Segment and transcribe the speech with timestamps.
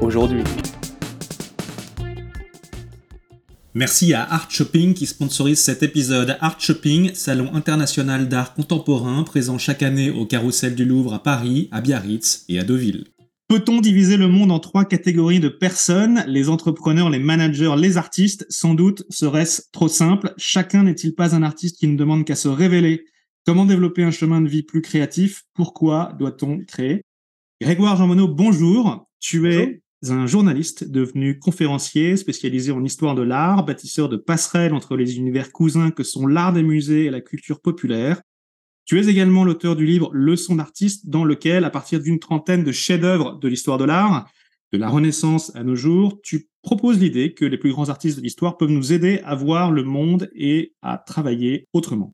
[0.00, 0.42] aujourd'hui.
[3.74, 6.38] Merci à Art Shopping qui sponsorise cet épisode.
[6.40, 11.68] Art Shopping, salon international d'art contemporain présent chaque année au Carrousel du Louvre à Paris,
[11.72, 13.04] à Biarritz et à Deauville.
[13.48, 16.24] Peut-on diviser le monde en trois catégories de personnes?
[16.26, 20.32] Les entrepreneurs, les managers, les artistes Sans doute serait-ce trop simple?
[20.36, 23.04] Chacun n'est-il pas un artiste qui ne demande qu'à se révéler?
[23.44, 25.44] Comment développer un chemin de vie plus créatif?
[25.54, 27.02] Pourquoi doit-on créer?
[27.60, 29.06] Grégoire Jean Monod, bonjour.
[29.20, 34.96] Tu es un journaliste devenu conférencier spécialisé en histoire de l'art, bâtisseur de passerelles entre
[34.96, 38.20] les univers cousins que sont l'art des musées et la culture populaire.
[38.84, 42.72] Tu es également l'auteur du livre Leçon d'artiste, dans lequel, à partir d'une trentaine de
[42.72, 44.30] chefs-d'œuvre de l'histoire de l'art,
[44.72, 48.22] de la Renaissance à nos jours, tu proposes l'idée que les plus grands artistes de
[48.22, 52.12] l'histoire peuvent nous aider à voir le monde et à travailler autrement.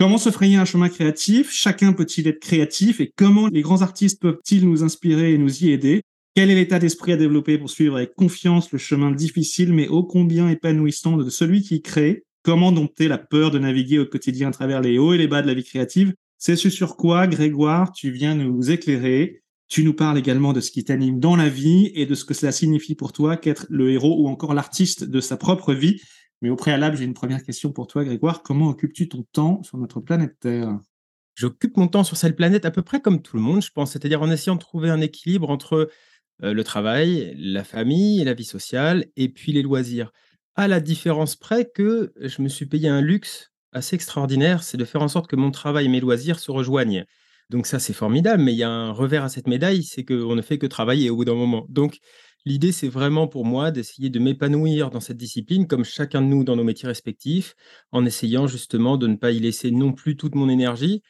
[0.00, 1.50] Comment se frayer un chemin créatif?
[1.50, 3.00] Chacun peut-il être créatif?
[3.00, 6.02] Et comment les grands artistes peuvent-ils nous inspirer et nous y aider?
[6.34, 10.04] Quel est l'état d'esprit à développer pour suivre avec confiance le chemin difficile mais ô
[10.04, 12.24] combien épanouissant de celui qui crée?
[12.42, 15.42] Comment dompter la peur de naviguer au quotidien à travers les hauts et les bas
[15.42, 16.14] de la vie créative?
[16.38, 19.42] C'est ce sur quoi, Grégoire, tu viens nous éclairer.
[19.66, 22.32] Tu nous parles également de ce qui t'anime dans la vie et de ce que
[22.32, 26.00] cela signifie pour toi qu'être le héros ou encore l'artiste de sa propre vie.
[26.40, 28.42] Mais au préalable, j'ai une première question pour toi, Grégoire.
[28.42, 30.78] Comment occupes-tu ton temps sur notre planète Terre?
[31.34, 33.92] J'occupe mon temps sur cette planète à peu près comme tout le monde, je pense,
[33.92, 35.90] c'est-à-dire en essayant de trouver un équilibre entre
[36.40, 40.12] le travail, la famille, la vie sociale et puis les loisirs.
[40.54, 44.84] À la différence près que je me suis payé un luxe assez extraordinaire, c'est de
[44.84, 47.04] faire en sorte que mon travail et mes loisirs se rejoignent.
[47.50, 50.34] Donc ça, c'est formidable, mais il y a un revers à cette médaille, c'est qu'on
[50.34, 51.66] ne fait que travailler au bout d'un moment.
[51.68, 51.98] Donc
[52.44, 56.44] l'idée, c'est vraiment pour moi d'essayer de m'épanouir dans cette discipline, comme chacun de nous
[56.44, 57.54] dans nos métiers respectifs,
[57.90, 61.02] en essayant justement de ne pas y laisser non plus toute mon énergie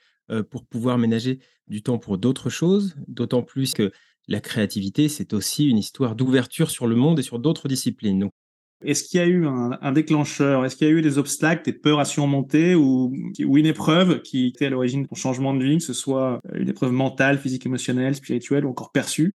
[0.50, 3.90] pour pouvoir ménager du temps pour d'autres choses, d'autant plus que
[4.28, 8.28] la créativité, c'est aussi une histoire d'ouverture sur le monde et sur d'autres disciplines.
[8.84, 10.64] Est-ce qu'il y a eu un, déclencheur?
[10.64, 14.46] Est-ce qu'il y a eu des obstacles, des peurs à surmonter ou, une épreuve qui
[14.46, 17.66] était à l'origine de ton changement de vie, que ce soit une épreuve mentale, physique,
[17.66, 19.32] émotionnelle, spirituelle ou encore perçue?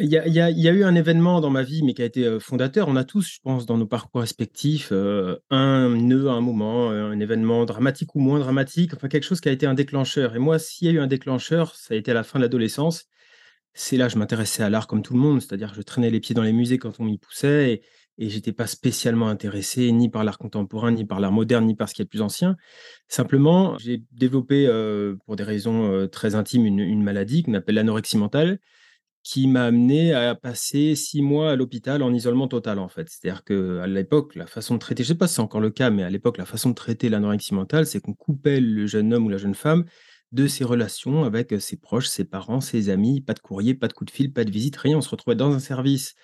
[0.00, 2.88] Il y, a, eu un événement dans ma vie, mais qui a été fondateur.
[2.88, 4.92] On a tous, je pense, dans nos parcours respectifs,
[5.50, 9.48] un nœud à un moment, un événement dramatique ou moins dramatique, enfin quelque chose qui
[9.48, 10.36] a été un déclencheur.
[10.36, 12.44] Et moi, s'il y a eu un déclencheur, ça a été à la fin de
[12.44, 13.06] l'adolescence
[13.74, 16.20] c'est là, je m'intéressais à l'art comme tout le monde, c'est-à-dire que je traînais les
[16.20, 17.82] pieds dans les musées quand on m'y poussait et,
[18.18, 21.88] et j'étais pas spécialement intéressé ni par l'art contemporain, ni par l'art moderne, ni par
[21.88, 22.56] ce qui est plus ancien.
[23.08, 24.66] Simplement, j'ai développé,
[25.24, 28.58] pour des raisons très intimes, une, maladie qu'on appelle l'anorexie mentale,
[29.22, 33.08] qui m'a amené à passer six mois à l'hôpital en isolement total, en fait.
[33.08, 35.90] C'est-à-dire qu'à l'époque, la façon de traiter, je sais pas si c'est encore le cas,
[35.90, 39.26] mais à l'époque, la façon de traiter l'anorexie mentale, c'est qu'on coupait le jeune homme
[39.26, 39.84] ou la jeune femme
[40.32, 43.92] de ses relations avec ses proches, ses parents, ses amis, pas de courrier, pas de
[43.92, 44.98] coup de fil, pas de visite, rien.
[44.98, 46.14] On se retrouvait dans un service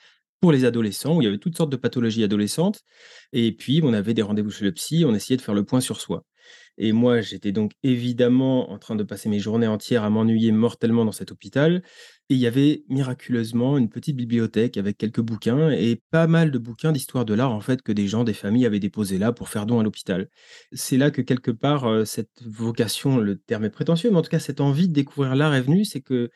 [0.41, 2.83] pour les adolescents où il y avait toutes sortes de pathologies adolescentes.
[3.33, 5.81] Et puis, on avait des rendez-vous chez le psy, on essayait de faire le point
[5.81, 6.25] sur soi.
[6.79, 11.05] Et moi, j'étais donc évidemment en train de passer mes journées entières à m'ennuyer mortellement
[11.05, 11.83] dans cet hôpital.
[12.31, 16.59] Et il y avait miraculeusement une petite bibliothèque avec quelques bouquins et pas mal de
[16.59, 19.49] bouquins d'histoire de l'art, en fait, que des gens, des familles avaient déposés là pour
[19.49, 20.29] faire don à l'hôpital.
[20.73, 24.31] C'est là que quelque part, euh, cette vocation, le terme est prétentieux, mais en tout
[24.31, 26.29] cas, cette envie de découvrir l'art est venue, c'est que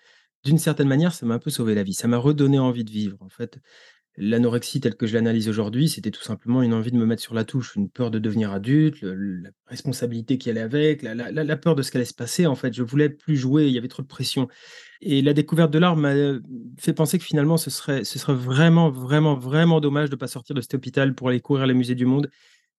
[0.45, 1.95] d'une certaine manière, ça m'a un peu sauvé la vie.
[1.95, 3.59] Ça m'a redonné envie de vivre, en fait.
[4.19, 7.33] L'anorexie telle que je l'analyse aujourd'hui, c'était tout simplement une envie de me mettre sur
[7.33, 11.83] la touche, une peur de devenir adulte, la responsabilité qui allait avec, la, peur de
[11.83, 12.47] ce qui allait se passer.
[12.47, 14.49] En fait, je voulais plus jouer, il y avait trop de pression.
[15.01, 16.13] Et la découverte de l'art m'a
[16.79, 20.29] fait penser que finalement, ce serait, ce serait vraiment, vraiment, vraiment dommage de ne pas
[20.29, 22.31] sortir de cet hôpital pour aller courir les musées du monde,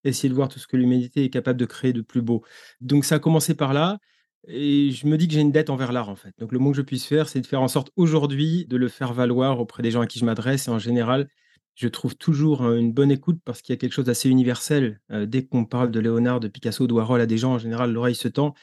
[0.04, 2.44] essayer de voir tout ce que l'humanité est capable de créer de plus beau.
[2.80, 3.98] Donc ça a commencé par là.
[4.46, 6.32] Et je me dis que j'ai une dette envers l'art, en fait.
[6.38, 8.88] Donc, le moins que je puisse faire, c'est de faire en sorte aujourd'hui de le
[8.88, 10.68] faire valoir auprès des gens à qui je m'adresse.
[10.68, 11.28] Et en général,
[11.74, 15.00] je trouve toujours une bonne écoute parce qu'il y a quelque chose d'assez universel.
[15.10, 18.14] dès qu'on parle de Léonard, de Picasso, de Warhol à des gens, en général, l'oreille
[18.14, 18.54] se tend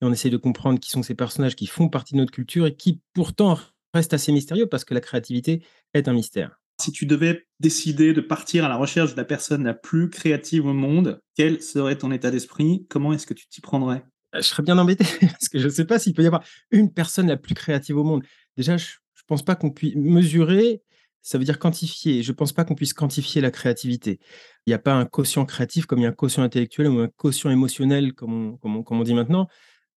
[0.00, 2.66] et on essaie de comprendre qui sont ces personnages qui font partie de notre culture
[2.66, 3.58] et qui pourtant
[3.92, 5.62] restent assez mystérieux parce que la créativité
[5.94, 6.60] est un mystère.
[6.80, 10.64] Si tu devais décider de partir à la recherche de la personne la plus créative
[10.64, 12.86] au monde, quel serait ton état d'esprit?
[12.88, 14.02] Comment est-ce que tu t'y prendrais?
[14.34, 16.92] Je serais bien embêté parce que je ne sais pas s'il peut y avoir une
[16.92, 18.24] personne la plus créative au monde.
[18.56, 20.82] Déjà, je ne pense pas qu'on puisse mesurer
[21.22, 22.22] Ça veut dire quantifier.
[22.22, 24.20] Je ne pense pas qu'on puisse quantifier la créativité.
[24.66, 27.00] Il n'y a pas un quotient créatif comme il y a un quotient intellectuel ou
[27.00, 29.48] un quotient émotionnel, comme on, dit maintenant.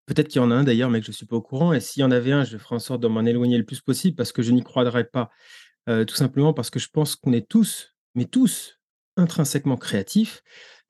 [0.05, 1.73] Peut-être qu'il y en a un d'ailleurs, mais que je ne suis pas au courant.
[1.73, 3.81] Et s'il y en avait un, je ferai en sorte de m'en éloigner le plus
[3.81, 5.29] possible parce que je n'y croirais pas.
[5.89, 8.79] Euh, tout simplement parce que je pense qu'on est tous, mais tous,
[9.17, 10.43] intrinsèquement créatifs.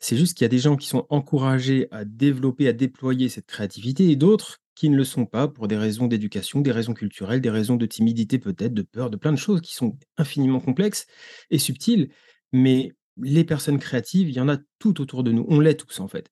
[0.04, 3.46] C'est juste qu'il y a des gens qui sont encouragés à développer, à déployer cette
[3.46, 7.40] créativité et d'autres qui ne le sont pas pour des raisons d'éducation, des raisons culturelles,
[7.40, 11.08] des raisons de timidité peut-être, de peur, de plein de choses qui sont infiniment complexes
[11.52, 12.10] et subtiles.
[12.52, 15.46] Mais les personnes créatives, il y en a tout autour de nous.
[15.48, 16.30] On l'est tous en fait.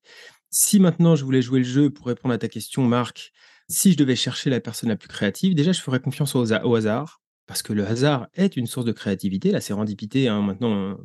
[0.50, 3.32] Si maintenant je voulais jouer le jeu pour répondre à ta question, Marc,
[3.70, 7.22] si je devais chercher la personne la plus créative, déjà je ferais confiance au, hasard,
[7.46, 9.52] parce que le hasard est une source de créativité.
[9.52, 10.98] La sérendipité, hein, maintenant,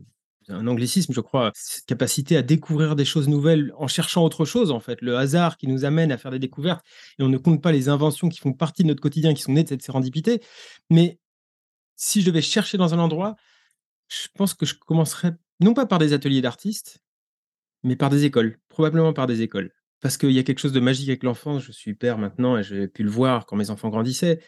[0.49, 4.71] un anglicisme, je crois, cette capacité à découvrir des choses nouvelles en cherchant autre chose,
[4.71, 6.85] en fait, le hasard qui nous amène à faire des découvertes,
[7.19, 9.53] et on ne compte pas les inventions qui font partie de notre quotidien, qui sont
[9.53, 10.43] nées de cette sérendipité.
[10.91, 11.19] Mais
[11.97, 13.37] si je devais chercher dans un endroit,
[14.09, 16.99] je pense que je commencerais non pas par des ateliers d'artistes,
[17.83, 19.73] mais par des écoles, probablement par des écoles.
[20.01, 22.63] Parce qu'il y a quelque chose de magique avec l'enfance, je suis père maintenant et
[22.63, 24.41] j'ai pu le voir quand mes enfants grandissaient.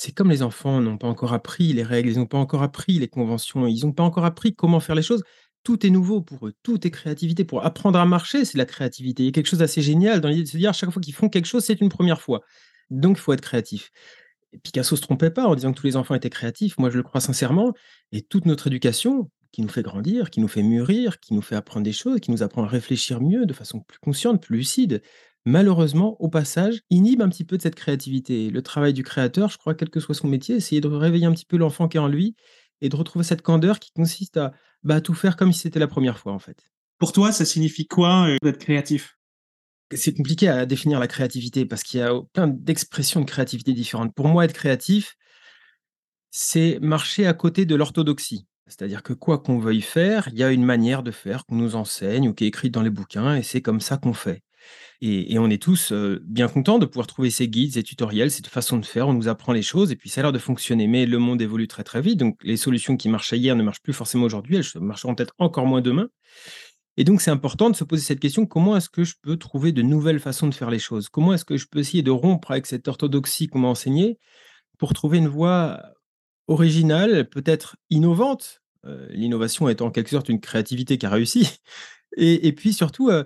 [0.00, 3.00] C'est comme les enfants n'ont pas encore appris les règles, ils n'ont pas encore appris
[3.00, 5.24] les conventions, ils n'ont pas encore appris comment faire les choses.
[5.64, 7.44] Tout est nouveau pour eux, tout est créativité.
[7.44, 9.24] Pour apprendre à marcher, c'est la créativité.
[9.24, 11.02] Il y a quelque chose d'assez génial dans l'idée de se dire, à chaque fois
[11.02, 12.42] qu'ils font quelque chose, c'est une première fois.
[12.90, 13.90] Donc, il faut être créatif.
[14.62, 16.78] Picasso se trompait pas en disant que tous les enfants étaient créatifs.
[16.78, 17.74] Moi, je le crois sincèrement.
[18.12, 21.56] Et toute notre éducation, qui nous fait grandir, qui nous fait mûrir, qui nous fait
[21.56, 25.02] apprendre des choses, qui nous apprend à réfléchir mieux de façon plus consciente, plus lucide,
[25.48, 28.50] malheureusement, au passage, inhibe un petit peu de cette créativité.
[28.50, 31.32] Le travail du créateur, je crois, quel que soit son métier, essayer de réveiller un
[31.32, 32.36] petit peu l'enfant qui est en lui
[32.80, 34.52] et de retrouver cette candeur qui consiste à
[34.82, 36.70] bah, tout faire comme si c'était la première fois, en fait.
[36.98, 39.16] Pour toi, ça signifie quoi euh, d'être créatif?
[39.94, 44.14] C'est compliqué à définir la créativité parce qu'il y a plein d'expressions de créativité différentes.
[44.14, 45.16] Pour moi, être créatif,
[46.30, 48.46] c'est marcher à côté de l'orthodoxie.
[48.66, 51.74] C'est-à-dire que quoi qu'on veuille faire, il y a une manière de faire qu'on nous
[51.74, 54.42] enseigne ou qui est écrite dans les bouquins, et c'est comme ça qu'on fait.
[55.00, 58.48] Et, on est tous euh, bien contents de pouvoir trouver ces guides, ces tutoriels, cette
[58.48, 59.08] façon de faire.
[59.08, 60.86] On nous apprend les choses et puis ça a l'air de fonctionner.
[60.86, 63.82] Mais le monde évolue très très vite, donc les solutions qui marchaient hier ne marchent
[63.82, 64.56] plus forcément aujourd'hui.
[64.56, 66.08] Elles marcheront peut-être encore moins demain.
[66.96, 69.70] Et donc c'est important de se poser cette question comment est-ce que je peux trouver
[69.70, 71.08] de nouvelles façons de faire les choses?
[71.08, 74.18] Comment est-ce que je peux essayer de rompre avec cette orthodoxie qu'on m'a enseignée
[74.78, 75.80] pour trouver une voie
[76.48, 81.58] originale, peut-être innovante, euh, l'innovation étant en quelque sorte une créativité qui a réussi,
[82.16, 83.24] et, puis surtout euh,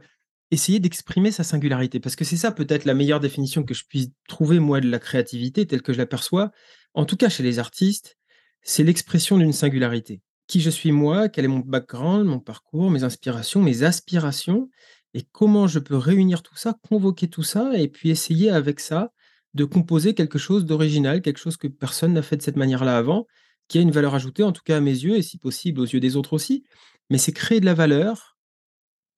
[0.53, 4.11] essayer d'exprimer sa singularité, parce que c'est ça peut-être la meilleure définition que je puisse
[4.29, 6.53] trouver moi de la créativité telle que je l'aperçois,
[6.93, 8.19] en tout cas chez les artistes,
[8.61, 10.21] c'est l'expression d'une singularité.
[10.47, 14.69] Qui je suis moi, quel est mon background, mon parcours, mes inspirations, mes aspirations,
[15.15, 19.11] et comment je peux réunir tout ça, convoquer tout ça, et puis essayer avec ça
[19.55, 23.27] de composer quelque chose d'original, quelque chose que personne n'a fait de cette manière-là avant,
[23.69, 25.87] qui a une valeur ajoutée, en tout cas à mes yeux, et si possible aux
[25.87, 26.65] yeux des autres aussi.
[27.09, 28.31] Mais c'est créer de la valeur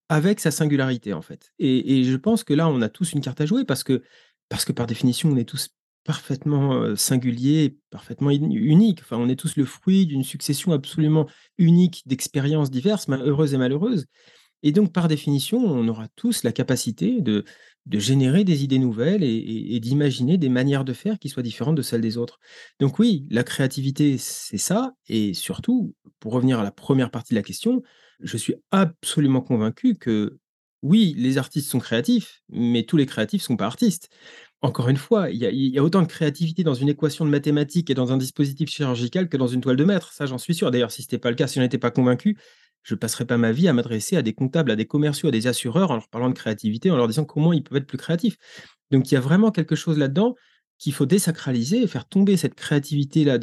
[0.08, 1.52] avec sa singularité, en fait.
[1.58, 4.02] Et, je pense que là, on a tous une carte à jouer parce que,
[4.48, 5.70] parce que par définition, on est tous
[6.04, 9.00] parfaitement singuliers, parfaitement uniques.
[9.02, 14.06] Enfin, on est tous le fruit d'une succession absolument unique d'expériences diverses, heureuses et malheureuses.
[14.62, 17.44] Et donc, par définition, on aura tous la capacité de,
[17.86, 21.82] de générer des idées nouvelles et, d'imaginer des manières de faire qui soient différentes de
[21.82, 22.38] celles des autres.
[22.80, 24.94] Donc oui, la créativité, c'est ça.
[25.06, 27.82] Et surtout, pour revenir à la première partie de la question,
[28.24, 30.38] je suis absolument convaincu que
[30.82, 34.10] oui, les artistes sont créatifs, mais tous les créatifs ne sont pas artistes.
[34.60, 37.94] Encore une fois, il y, a, autant de créativité dans une équation de mathématiques et
[37.94, 40.12] dans un dispositif chirurgical que dans une toile de maître.
[40.12, 40.70] Ça, j'en suis sûr.
[40.70, 42.38] D'ailleurs, si ce n'était pas le cas, si on n'était pas convaincu,
[42.82, 45.32] je ne passerai pas ma vie à m'adresser à des comptables, à des commerciaux, à
[45.32, 47.98] des assureurs en leur parlant de créativité, en leur disant comment ils peuvent être plus
[47.98, 48.36] créatifs.
[48.90, 50.34] Donc il y a vraiment quelque chose là-dedans
[50.78, 53.38] qu'il faut désacraliser et faire tomber cette créativité-là,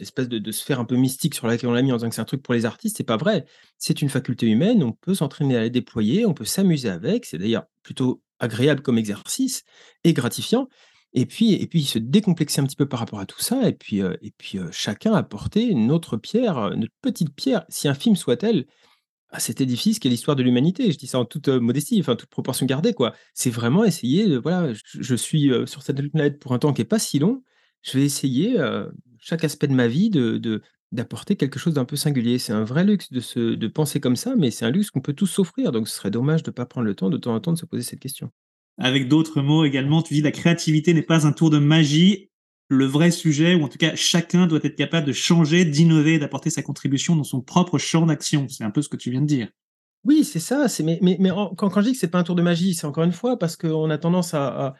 [0.00, 2.20] espèce de, sphère un peu mystique sur laquelle on l'a mis en disant que c'est
[2.20, 2.96] un truc pour les artistes.
[2.96, 3.44] C'est pas vrai.
[3.78, 7.24] C'est une faculté humaine, on peut s'entraîner à la déployer, on peut s'amuser avec.
[7.24, 9.64] C'est d'ailleurs plutôt agréable comme exercice
[10.04, 10.68] et gratifiant.
[11.14, 13.72] Et puis, et puis se décomplexer un petit peu par rapport à tout ça, et
[13.72, 17.88] puis, euh, et puis euh, chacun apporter une autre pierre, euh, une petite pierre, si
[17.88, 18.66] infime soit-elle,
[19.30, 20.90] à cet édifice qui est l'histoire de l'humanité.
[20.92, 23.14] Je dis ça en toute modestie, enfin toute proportion gardée, quoi.
[23.34, 26.86] C'est vraiment essayer, de, voilà, je, suis sur cette planète pour un temps qui est
[26.86, 27.42] pas si long,
[27.82, 28.56] je vais essayer
[29.20, 32.38] chaque aspect de ma vie de, d'apporter quelque chose d'un peu singulier.
[32.38, 35.00] C'est un vrai luxe de, se, de penser comme ça, mais c'est un luxe qu'on
[35.00, 35.72] peut tous s'offrir.
[35.72, 37.58] Donc ce serait dommage de ne pas prendre le temps de temps en temps de
[37.58, 38.30] se poser cette question.
[38.78, 42.30] Avec d'autres mots également, tu dis la créativité n'est pas un tour de magie.
[42.70, 46.50] Le vrai sujet, ou en tout cas chacun doit être capable de changer, d'innover, d'apporter
[46.50, 48.46] sa contribution dans son propre champ d'action.
[48.48, 49.48] C'est un peu ce que tu viens de dire.
[50.04, 50.68] Oui, c'est ça.
[50.68, 52.74] C'est mais, mais, mais quand, quand, je dis que c'est pas un tour de magie,
[52.74, 54.74] c'est encore une fois parce qu'on a tendance à, à,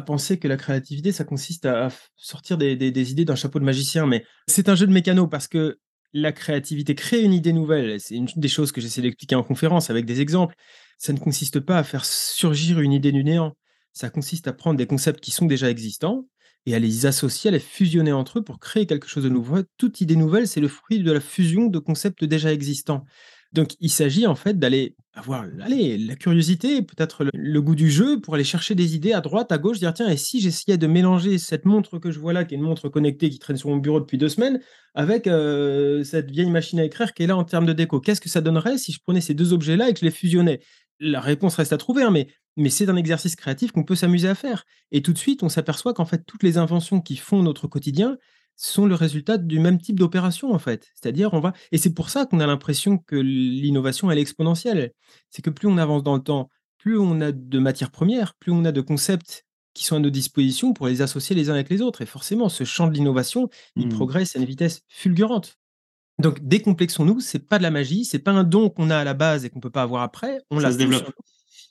[0.00, 4.06] penser que la créativité, ça consiste à, sortir des, des, idées d'un chapeau de magicien.
[4.06, 5.78] Mais c'est un jeu de mécano parce que
[6.12, 9.90] la créativité, créer une idée nouvelle, c'est une des choses que j'essaie d'expliquer en conférence
[9.90, 10.54] avec des exemples.
[10.98, 13.56] Ça ne consiste pas à faire surgir une idée du néant.
[13.92, 16.26] Ça consiste à prendre des concepts qui sont déjà existants
[16.66, 19.62] et à les associer, à les fusionner entre eux pour créer quelque chose de nouveau.
[19.78, 23.04] Toute idée nouvelle, c'est le fruit de la fusion de concepts déjà existants.
[23.52, 28.34] Donc, il s'agit en fait d'aller avoir la curiosité, peut-être le, goût du jeu pour
[28.34, 31.36] aller chercher des idées à droite, à gauche, dire tiens, et si j'essayais de mélanger
[31.36, 33.76] cette montre que je vois là, qui est une montre connectée qui traîne sur mon
[33.76, 34.60] bureau depuis deux semaines,
[34.94, 38.22] avec euh, cette vieille machine à écrire qui est là en termes de déco, qu'est-ce
[38.22, 40.60] que ça donnerait si je prenais ces deux objets-là et que je les fusionnais?
[40.98, 42.14] La réponse reste à trouver, hein,
[42.56, 44.64] mais c'est un exercice créatif qu'on peut s'amuser à faire.
[44.92, 48.16] Et tout de suite, on s'aperçoit qu'en fait, toutes les inventions qui font notre quotidien,
[48.56, 50.88] sont le résultat du même type d'opération en fait.
[50.94, 54.92] C'est-à-dire on va et c'est pour ça qu'on a l'impression que l'innovation elle est exponentielle.
[55.30, 58.52] C'est que plus on avance dans le temps, plus on a de matières premières, plus
[58.52, 59.44] on a de concepts
[59.74, 62.48] qui sont à nos dispositions pour les associer les uns avec les autres et forcément
[62.48, 63.90] ce champ de l'innovation, il mmh.
[63.90, 65.58] progresse à une vitesse fulgurante.
[66.18, 69.14] Donc décomplexons-nous, c'est pas de la magie, c'est pas un don qu'on a à la
[69.14, 71.10] base et qu'on peut pas avoir après, on la développe.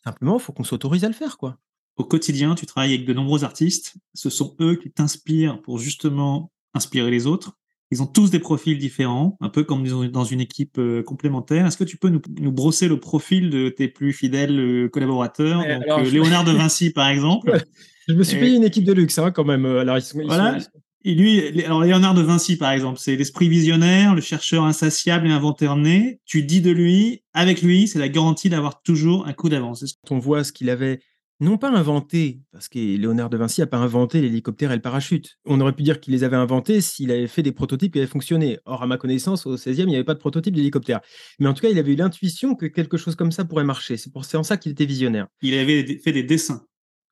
[0.03, 1.57] Simplement, il faut qu'on s'autorise à le faire quoi.
[1.97, 6.51] Au quotidien, tu travailles avec de nombreux artistes, ce sont eux qui t'inspirent pour justement
[6.73, 7.57] inspirer les autres.
[7.91, 11.65] Ils ont tous des profils différents, un peu comme dans une équipe euh, complémentaire.
[11.65, 15.59] Est-ce que tu peux nous, brosser le profil de tes plus fidèles euh, collaborateurs?
[15.59, 17.61] Donc, euh, Léonard de Vinci, par exemple.
[18.07, 19.65] Je me suis payé une équipe de luxe, hein, quand même.
[19.65, 20.57] Alors, voilà.
[21.03, 25.31] Et lui, alors Léonard de Vinci, par exemple, c'est l'esprit visionnaire, le chercheur insatiable et
[25.31, 26.19] inventeur né.
[26.25, 29.83] Tu dis de lui, avec lui, c'est la garantie d'avoir toujours un coup d'avance.
[30.09, 30.99] On voit ce qu'il avait
[31.41, 35.39] non pas inventé, parce que Léonard de Vinci n'a pas inventé l'hélicoptère et le parachute.
[35.45, 38.07] On aurait pu dire qu'il les avait inventés s'il avait fait des prototypes qui avaient
[38.07, 38.59] fonctionné.
[38.65, 41.01] Or, à ma connaissance, au 16e, il n'y avait pas de prototype d'hélicoptère.
[41.39, 43.97] Mais en tout cas, il avait eu l'intuition que quelque chose comme ça pourrait marcher.
[43.97, 45.27] C'est pour ça qu'il était visionnaire.
[45.41, 46.63] Il avait fait des dessins.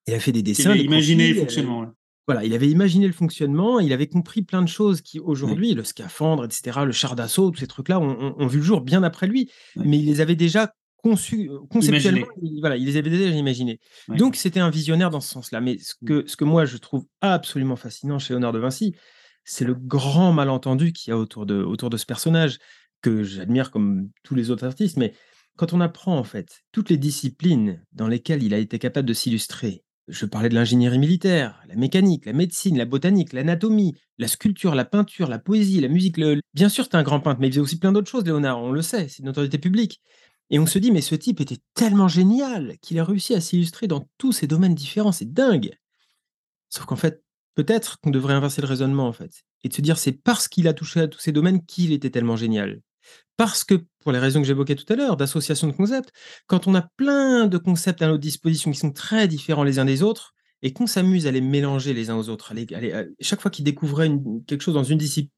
[0.08, 0.76] Il a fait des dessins.
[0.76, 1.88] Il avait imaginé le fonctionnement.
[2.28, 5.84] Voilà, il avait imaginé le fonctionnement, il avait compris plein de choses qui aujourd'hui, le
[5.84, 9.50] scaphandre, etc., le char d'assaut, tous ces trucs-là, ont, vu le jour bien après lui.
[9.76, 13.80] Mais il les avait déjà conçu, euh, conceptuellement, il, voilà, il les avait déjà imaginés.
[14.08, 15.62] Donc, c'était un visionnaire dans ce sens-là.
[15.62, 18.96] Mais ce que, ce que moi, je trouve absolument fascinant chez Léonard de Vinci,
[19.44, 22.60] c'est le grand malentendu qu'il y a autour de, autour de ce personnage,
[23.02, 24.98] que j'admire comme tous les autres artistes.
[24.98, 25.14] Mais
[25.58, 29.14] quand on apprend, en fait, toutes les disciplines dans lesquelles il a été capable de
[29.14, 34.74] s'illustrer, je parlais de l'ingénierie militaire, la mécanique, la médecine, la botanique, l'anatomie, la sculpture,
[34.74, 36.18] la peinture, la poésie, la musique.
[36.18, 36.42] Le...
[36.54, 38.72] Bien sûr, c'est un grand peintre, mais il faisait aussi plein d'autres choses, Léonard, on
[38.72, 40.02] le sait, c'est une autorité publique.
[40.50, 43.88] Et on se dit, mais ce type était tellement génial qu'il a réussi à s'illustrer
[43.88, 45.78] dans tous ces domaines différents, c'est dingue.
[46.70, 47.24] Sauf qu'en fait,
[47.56, 50.68] peut-être qu'on devrait inverser le raisonnement, en fait, et de se dire, c'est parce qu'il
[50.68, 52.82] a touché à tous ces domaines qu'il était tellement génial.
[53.38, 56.12] Parce que, pour les raisons que j'évoquais tout à l'heure, d'association de concepts,
[56.48, 59.86] quand on a plein de concepts à notre disposition qui sont très différents les uns
[59.86, 63.50] des autres, et qu'on s'amuse à les mélanger les uns aux autres, à chaque fois
[63.50, 64.12] qu'il découvrait
[64.46, 65.32] quelque chose dans une discipline,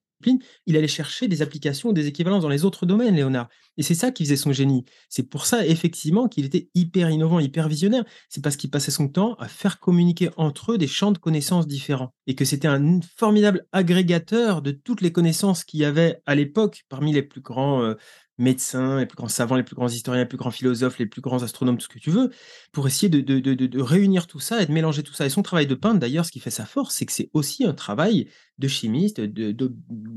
[0.65, 3.49] il allait chercher des applications, des équivalences dans les autres domaines, Léonard.
[3.77, 4.85] Et c'est ça qui faisait son génie.
[5.09, 8.03] C'est pour ça, effectivement, qu'il était hyper innovant, hyper visionnaire.
[8.29, 11.67] C'est parce qu'il passait son temps à faire communiquer entre eux des champs de connaissances
[11.67, 12.13] différents.
[12.27, 16.83] Et que c'était un formidable agrégateur de toutes les connaissances qu'il y avait à l'époque
[16.89, 17.95] parmi les plus grands euh,
[18.41, 21.21] médecins, les plus grands savants, les plus grands historiens, les plus grands philosophes, les plus
[21.21, 22.31] grands astronomes, tout ce que tu veux,
[22.71, 25.25] pour essayer de, réunir tout ça et de mélanger tout ça.
[25.25, 27.63] Et son travail de peintre, d'ailleurs, ce qui fait sa force, c'est que c'est aussi
[27.65, 29.73] un travail de chimiste, de, de,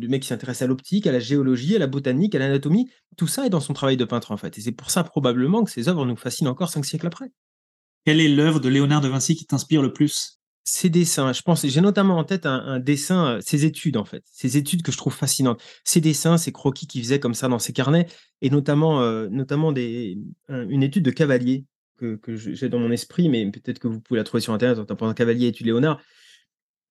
[0.09, 2.90] mec qui s'intéresse à l'optique, à la géologie, à la botanique, à l'anatomie.
[3.16, 4.59] Tout ça est dans son travail de peintre, en fait.
[4.59, 7.31] Et c'est pour ça, probablement, que ses œuvres nous fascinent encore cinq siècles après.
[8.04, 10.40] Quelle est l'œuvre de Léonard de Vinci qui t'inspire le plus?
[10.64, 14.25] Ses dessins, je pense, j'ai notamment en tête un, dessin, euh, ses études en fait,
[14.30, 15.62] ses études que je trouve fascinantes.
[15.85, 18.06] Ses dessins, ses croquis qu'il faisait comme ça dans ses carnets,
[18.40, 20.18] et notamment, euh, notamment des,
[20.49, 21.66] une étude de cavalier
[21.99, 24.85] que, j'ai dans mon esprit, mais peut-être que vous pouvez la trouver sur Internet en
[24.85, 26.00] tapant cavalier étude Léonard.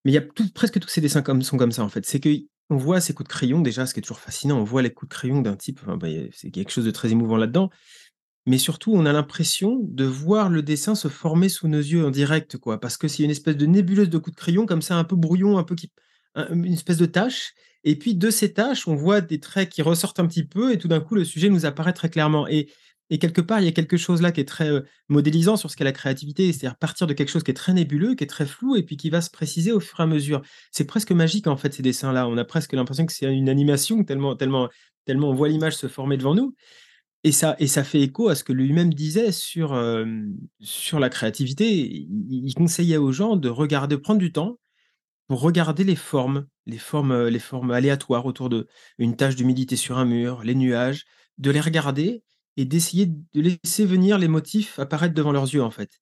[0.06, 2.06] Mais il y a presque tous ces dessins comme, sont comme ça en fait.
[2.06, 2.30] C'est que
[2.70, 4.60] on voit ses coups de crayon déjà, ce qui est toujours fascinant.
[4.60, 7.38] On voit les coups de crayon d'un type, bah, c'est quelque chose de très émouvant
[7.38, 7.70] là-dedans
[8.46, 12.12] mais surtout, on a l'impression de voir le dessin se former sous nos yeux en
[12.12, 12.80] direct, quoi.
[12.80, 15.16] Parce que c'est une espèce de nébuleuse de coups de crayon, comme ça, un peu
[15.16, 15.92] brouillon, un peu qui,
[16.36, 17.54] une espèce de tache.
[17.86, 20.78] Et puis de ces taches, on voit des traits qui ressortent un petit peu, et
[20.78, 22.48] tout d'un coup, le sujet nous apparaît très clairement.
[22.48, 22.70] Et,
[23.10, 25.70] et quelque part, il y a quelque chose là qui est très euh, modélisant sur
[25.70, 28.28] ce qu'est la créativité, c'est-à-dire partir de quelque chose qui est très nébuleux, qui est
[28.28, 30.42] très flou, et puis qui va se préciser au fur et à mesure.
[30.72, 32.28] C'est presque magique en fait ces dessins-là.
[32.28, 34.70] On a presque l'impression que c'est une animation tellement, tellement,
[35.06, 36.56] tellement on voit l'image se former devant nous.
[37.26, 39.82] Et ça, et ça fait écho à ce que lui-même disait sur,
[40.60, 41.68] sur la créativité.
[41.70, 44.60] Il, conseillait aux gens de regarder, prendre du temps
[45.28, 49.98] pour regarder les formes, les formes, les formes aléatoires autour de une tache d'humidité sur
[49.98, 51.06] un mur, les nuages,
[51.38, 52.24] de les regarder
[52.58, 56.02] et d'essayer de laisser venir les motifs apparaître devant leurs yeux en fait.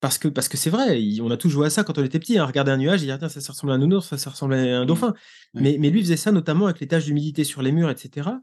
[0.00, 2.18] Parce que parce que c'est vrai, on a tous joué à ça quand on était
[2.18, 4.16] petit, hein, regarder un nuage et dire: «Tiens, ça, ça ressemble à un nounours, ça,
[4.18, 4.86] ça ressemble à un mmh.
[4.86, 5.14] dauphin».
[5.54, 8.40] Mais mais lui faisait ça notamment avec les taches d'humidité sur les murs et cetera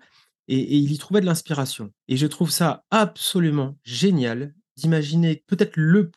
[0.48, 6.12] et il y trouvait de l'inspiration et je trouve ça absolument génial d'imaginer peut-être le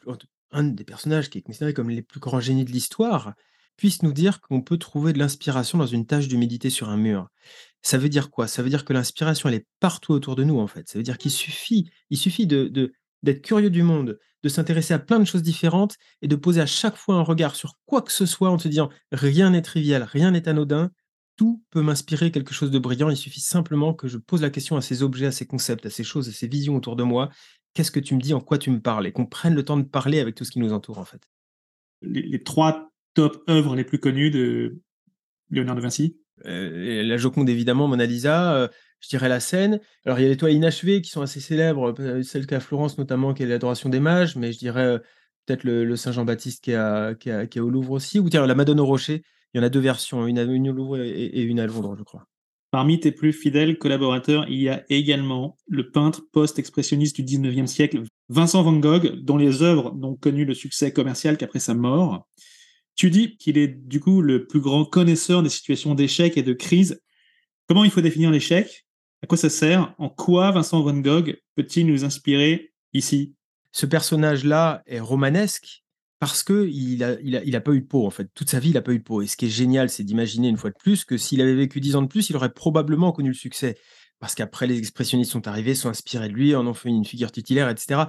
[0.53, 3.35] un des personnages qui est considéré comme les plus grands génies de l'histoire,
[3.77, 7.29] puisse nous dire qu'on peut trouver de l'inspiration dans une tache d'humidité sur un mur.
[7.83, 8.47] Ça veut dire quoi?
[8.49, 10.89] Ça veut dire que l'inspiration, elle est partout autour de nous, en fait.
[10.89, 14.95] Ça veut dire qu'il suffit il suffit de de d'être curieux du monde, de s'intéresser
[14.95, 18.03] à plein de choses différentes et de poser à chaque fois un regard sur quoi
[18.03, 20.91] que ce soit en se disant: «Rien n'est trivial, rien n'est anodin,
[21.41, 24.77] tout peut m'inspirer quelque chose de brillant, il suffit simplement que je pose la question
[24.77, 27.31] à ces objets, à ces concepts, à ces choses, à ces visions autour de moi.
[27.73, 28.35] Qu'est-ce que tu me dis?
[28.35, 30.51] En quoi tu me parles?» et qu'on prenne le temps de parler avec tout ce
[30.51, 31.23] qui nous entoure, en fait.
[32.03, 34.83] Les trois top œuvres les plus connues de
[35.49, 36.19] Léonard de Vinci?
[36.45, 38.69] Euh, la Joconde évidemment, Mona Lisa, euh,
[39.01, 39.81] je dirais la scène.
[40.05, 42.99] Alors il y a les toiles inachevées qui sont assez célèbres, euh, celle qu'a Florence
[42.99, 45.01] notamment, qui est l'Adoration des mages, mais je dirais,
[45.47, 48.81] peut-être le Saint Jean-Baptiste qui est qui est au Louvre aussi, ou tiens la Madone
[48.81, 49.23] au rocher.
[49.53, 52.27] Il y en a deux versions, une au Louvre et une à Londres, je crois.
[52.71, 58.05] Parmi tes plus fidèles collaborateurs, il y a également le peintre post-expressionniste du 19e siècle,
[58.29, 62.29] Vincent van Gogh, dont les œuvres n'ont connu le succès commercial qu'après sa mort.
[62.95, 66.53] Tu dis qu'il est du coup le plus grand connaisseur des situations d'échec et de
[66.53, 67.01] crise.
[67.67, 68.87] Comment il faut définir l'échec?
[69.23, 69.93] À quoi ça sert?
[69.99, 73.35] En quoi Vincent van Gogh peut-il nous inspirer ici?
[73.73, 75.80] Ce personnage-là est romanesque
[76.21, 78.29] parce qu'il n'a il a, il a pas eu de peau, en fait.
[78.35, 79.23] Toute sa vie, il n'a pas eu de peau.
[79.23, 81.81] Et ce qui est génial, c'est d'imaginer une fois de plus que s'il avait vécu
[81.81, 83.79] dix ans de plus, il aurait probablement connu le succès.
[84.19, 87.33] Parce qu'après, les expressionnistes sont arrivés, sont inspirés de lui, en ont fait une figure
[87.33, 88.03] titulaire, etc.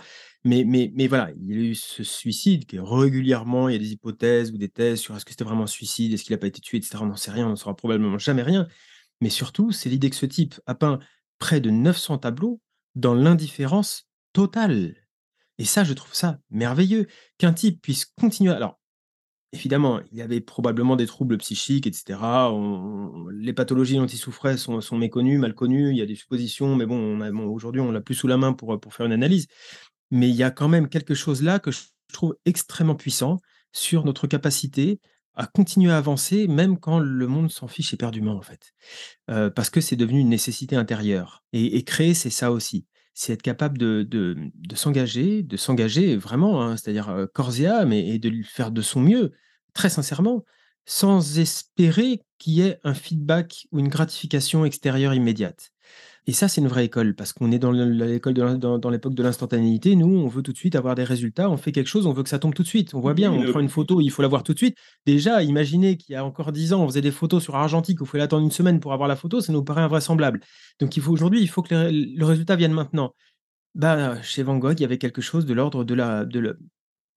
[0.43, 3.79] Mais, mais, mais voilà, il y a eu ce suicide qui régulièrement, il y a
[3.79, 6.37] des hypothèses ou des thèses sur est-ce que c'était vraiment un suicide, est-ce qu'il n'a
[6.37, 6.97] pas été tué, etc.
[7.01, 8.67] On n'en sait rien, on n'en saura probablement jamais rien.
[9.21, 10.99] Mais surtout, c'est l'idée que ce type a peint
[11.39, 12.59] près de 900 tableaux
[12.95, 15.00] dans l'indifférence totale.
[15.61, 17.05] Et ça, je trouve ça merveilleux,
[17.37, 18.51] qu'un type puisse continuer.
[18.51, 18.79] Alors,
[19.53, 22.17] évidemment, il y avait probablement des troubles psychiques, etc.
[23.31, 25.91] les pathologies dont il souffrait sont, méconnues, mal connues.
[25.91, 28.79] Il y a des suppositions, mais bon, aujourd'hui, on l'a plus sous la main pour,
[28.79, 29.45] pour faire une analyse.
[30.09, 31.81] Mais il y a quand même quelque chose là que je
[32.11, 33.37] trouve extrêmement puissant
[33.71, 34.99] sur notre capacité
[35.35, 38.73] à continuer à avancer, même quand le monde s'en fiche éperdument, en fait.
[39.29, 41.43] Euh, parce que c'est devenu une nécessité intérieure.
[41.53, 47.09] et créer, c'est ça aussi c'est être capable de, s'engager, de s'engager vraiment, hein, c'est-à-dire
[47.09, 49.31] euh, corps et âme, et, de le faire de son mieux,
[49.73, 50.45] très sincèrement,
[50.85, 55.70] sans espérer qu'il y ait un feedback ou une gratification extérieure immédiate.
[56.27, 59.95] Et ça, c'est une vraie école, parce qu'on est dans l'école dans, l'époque de l'instantanéité.
[59.95, 61.49] Nous, on veut tout de suite avoir des résultats.
[61.49, 62.93] On fait quelque chose, on veut que ça tombe tout de suite.
[62.93, 64.77] On voit bien, on prend une photo, il faut la voir tout de suite.
[65.07, 68.05] Déjà, imaginez qu'il y a encore dix ans, on faisait des photos sur argentique, il
[68.05, 70.41] fallait attendre une semaine pour avoir la photo, ça nous paraît invraisemblable.
[70.79, 73.15] Donc, il faut aujourd'hui, il faut que le résultat vienne maintenant.
[73.73, 76.53] Bah, chez Van Gogh, il y avait quelque chose de l'ordre de la, de, la,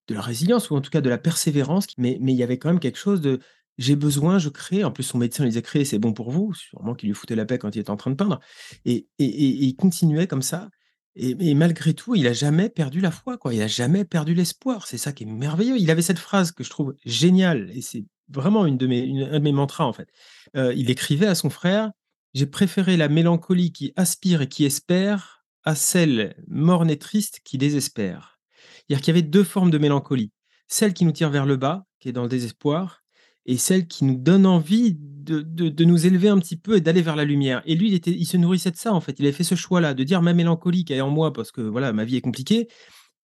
[0.07, 2.57] de la résilience, ou en tout cas de la persévérance, mais, mais il y avait
[2.57, 3.39] quand même quelque chose de
[3.77, 4.83] j'ai besoin, je crée.
[4.83, 6.53] En plus, son médecin lui disait créer, c'est bon pour vous.
[6.53, 8.39] Sûrement qu'il lui foutait la paix quand il était en train de peindre.
[8.85, 10.69] Et, il continuait comme ça.
[11.15, 13.37] Et, malgré tout, il n'a jamais perdu la foi.
[13.37, 13.53] Quoi.
[13.53, 14.87] Il n'a jamais perdu l'espoir.
[14.87, 15.77] C'est ça qui est merveilleux.
[15.77, 17.69] Il avait cette phrase que je trouve géniale.
[17.73, 20.09] Et c'est vraiment une de mes, un de mes mantras, en fait.
[20.55, 21.91] Euh, il écrivait à son frère
[22.33, 27.57] J'ai préféré la mélancolie qui aspire et qui espère à celle morne et triste qui
[27.57, 28.39] désespère.
[28.87, 30.31] C'est-à-dire qu'il y avait deux formes de mélancolie.
[30.67, 33.04] Celle qui nous tire vers le bas, qui est dans le désespoir,
[33.45, 37.01] et celle qui nous donne envie de, de, nous élever un petit peu et d'aller
[37.01, 37.61] vers la lumière.
[37.65, 39.15] Et lui, il, était, il se nourrissait de ça, en fait.
[39.19, 41.61] Il avait fait ce choix-là, de dire ma mélancolie qui est en moi, parce que
[41.61, 42.67] voilà, ma vie est compliquée,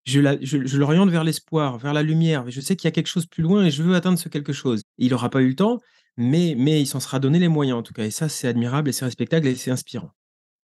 [0.06, 2.50] je, je, l'oriente vers l'espoir, vers la lumière.
[2.50, 4.54] Je sais qu'il y a quelque chose plus loin et je veux atteindre ce quelque
[4.54, 4.82] chose.
[4.98, 5.80] il n'aura pas eu le temps,
[6.18, 8.06] mais, mais il s'en sera donné les moyens, en tout cas.
[8.06, 10.12] Et ça, c'est admirable et c'est respectable et c'est inspirant.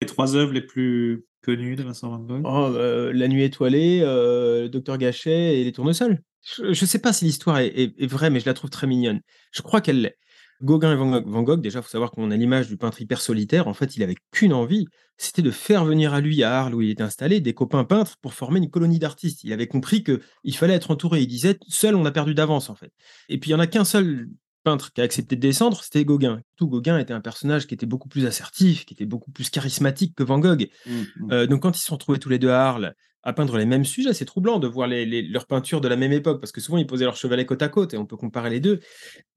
[0.01, 2.43] Les trois œuvres les plus connues de Vincent Van Gogh?
[2.45, 6.21] Oh, euh, La nuit étoilée, euh, Docteur Gachet et Les tournesols.
[6.43, 9.21] Je ne sais pas si l'histoire est, vraie, mais je la trouve très mignonne.
[9.53, 10.17] Je crois qu'elle l'est.
[10.63, 13.21] Gauguin et Van Gogh, Gogh déjà, il faut savoir qu'on a l'image du peintre hyper
[13.21, 13.67] solitaire.
[13.67, 16.83] En fait, il avait qu'une envie, c'était de faire venir à lui, à Arles, où
[16.83, 19.43] il était installé, des copains peintres pour former une colonie d'artistes.
[19.43, 21.21] Il avait compris qu'il fallait être entouré.
[21.21, 22.93] Il disait, seul, on a perdu d'avance, en fait.
[23.31, 24.29] Et puis, il n'y en a qu'un seul
[24.63, 26.43] peintre qui a accepté de descendre, c'était Gauguin.
[26.57, 30.15] Tout Gauguin était un personnage qui était beaucoup plus assertif, qui était beaucoup plus charismatique
[30.15, 30.69] que Van Gogh.
[30.87, 31.33] Mmh, mmh.
[31.33, 33.67] Euh, donc quand ils se sont retrouvés tous les deux à Arles à peindre les
[33.67, 36.79] mêmes sujets, c'est troublant de voir leurs peintures de la même époque, parce que souvent
[36.79, 38.81] ils posaient leurs chevalets côte à côte et on peut comparer les deux.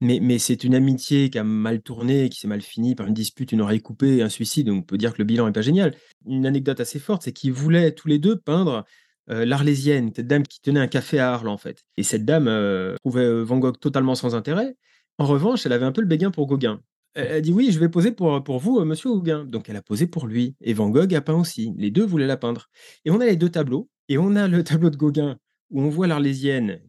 [0.00, 3.14] Mais, mais c'est une amitié qui a mal tourné, qui s'est mal finie par une
[3.14, 4.68] dispute, une oreille coupée, un suicide.
[4.68, 5.94] Donc on peut dire que le bilan n'est pas génial.
[6.26, 8.86] Une anecdote assez forte, c'est qu'ils voulaient tous les deux peindre
[9.30, 11.84] euh, l'Arlésienne, cette dame qui tenait un café à Arles en fait.
[11.98, 14.76] Et cette dame euh, trouvait Van Gogh totalement sans intérêt.
[15.18, 16.80] En revanche, elle avait un peu le béguin pour Gauguin.
[17.14, 19.44] Elle a dit oui, je vais poser pour, pour vous, euh, monsieur Gauguin.
[19.44, 20.56] Donc elle a posé pour lui.
[20.60, 21.72] Et Van Gogh a peint aussi.
[21.76, 22.68] Les deux voulaient la peindre.
[23.04, 23.88] Et on a les deux tableaux.
[24.08, 25.38] Et on a le tableau de Gauguin
[25.70, 26.80] où on voit l'Arlésienne,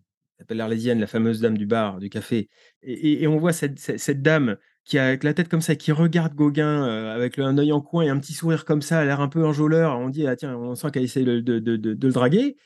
[0.49, 2.49] l'Arlésienne, la fameuse dame du bar, du café,
[2.83, 7.39] et, on voit cette, dame qui a la tête comme ça, qui regarde Gauguin avec
[7.39, 9.97] un œil en coin et un petit sourire comme ça, a l'air un peu enjôleur.
[9.97, 12.57] On dit, ah, tiens, on sent qu'elle essaie de, le draguer.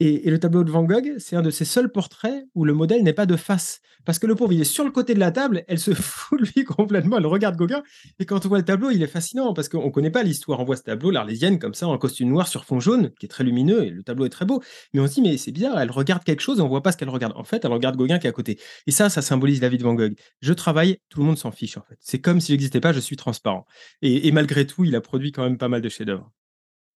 [0.00, 3.02] Et, le tableau de Van Gogh, c'est un de ces seuls portraits où le modèle
[3.02, 3.80] n'est pas de face.
[4.04, 6.40] Parce que le pauvre, il est sur le côté de la table, elle se fout
[6.40, 7.82] lui complètement, elle regarde Gauguin.
[8.20, 10.60] Et quand on voit le tableau, il est fascinant parce qu'on ne connaît pas l'histoire.
[10.60, 13.28] On voit ce tableau, l'Arlésienne, comme ça, en costume noir sur fond jaune, qui est
[13.28, 14.62] très lumineux, et le tableau est très beau.
[14.94, 16.92] Mais on se dit, mais c'est bizarre, elle regarde quelque chose et on voit pas
[16.92, 17.32] ce qu'elle regarde.
[17.36, 18.60] En fait, elle regarde Gauguin qui est à côté.
[18.86, 20.14] Et ça, ça symbolise la vie de Van Gogh.
[20.40, 21.96] Je travaille, tout le monde s'en fiche en fait.
[22.00, 23.66] C'est comme si j'existais pas, je suis transparent.
[24.02, 26.30] Et, et malgré tout, il a produit quand même pas mal de chefs-d'œuvre.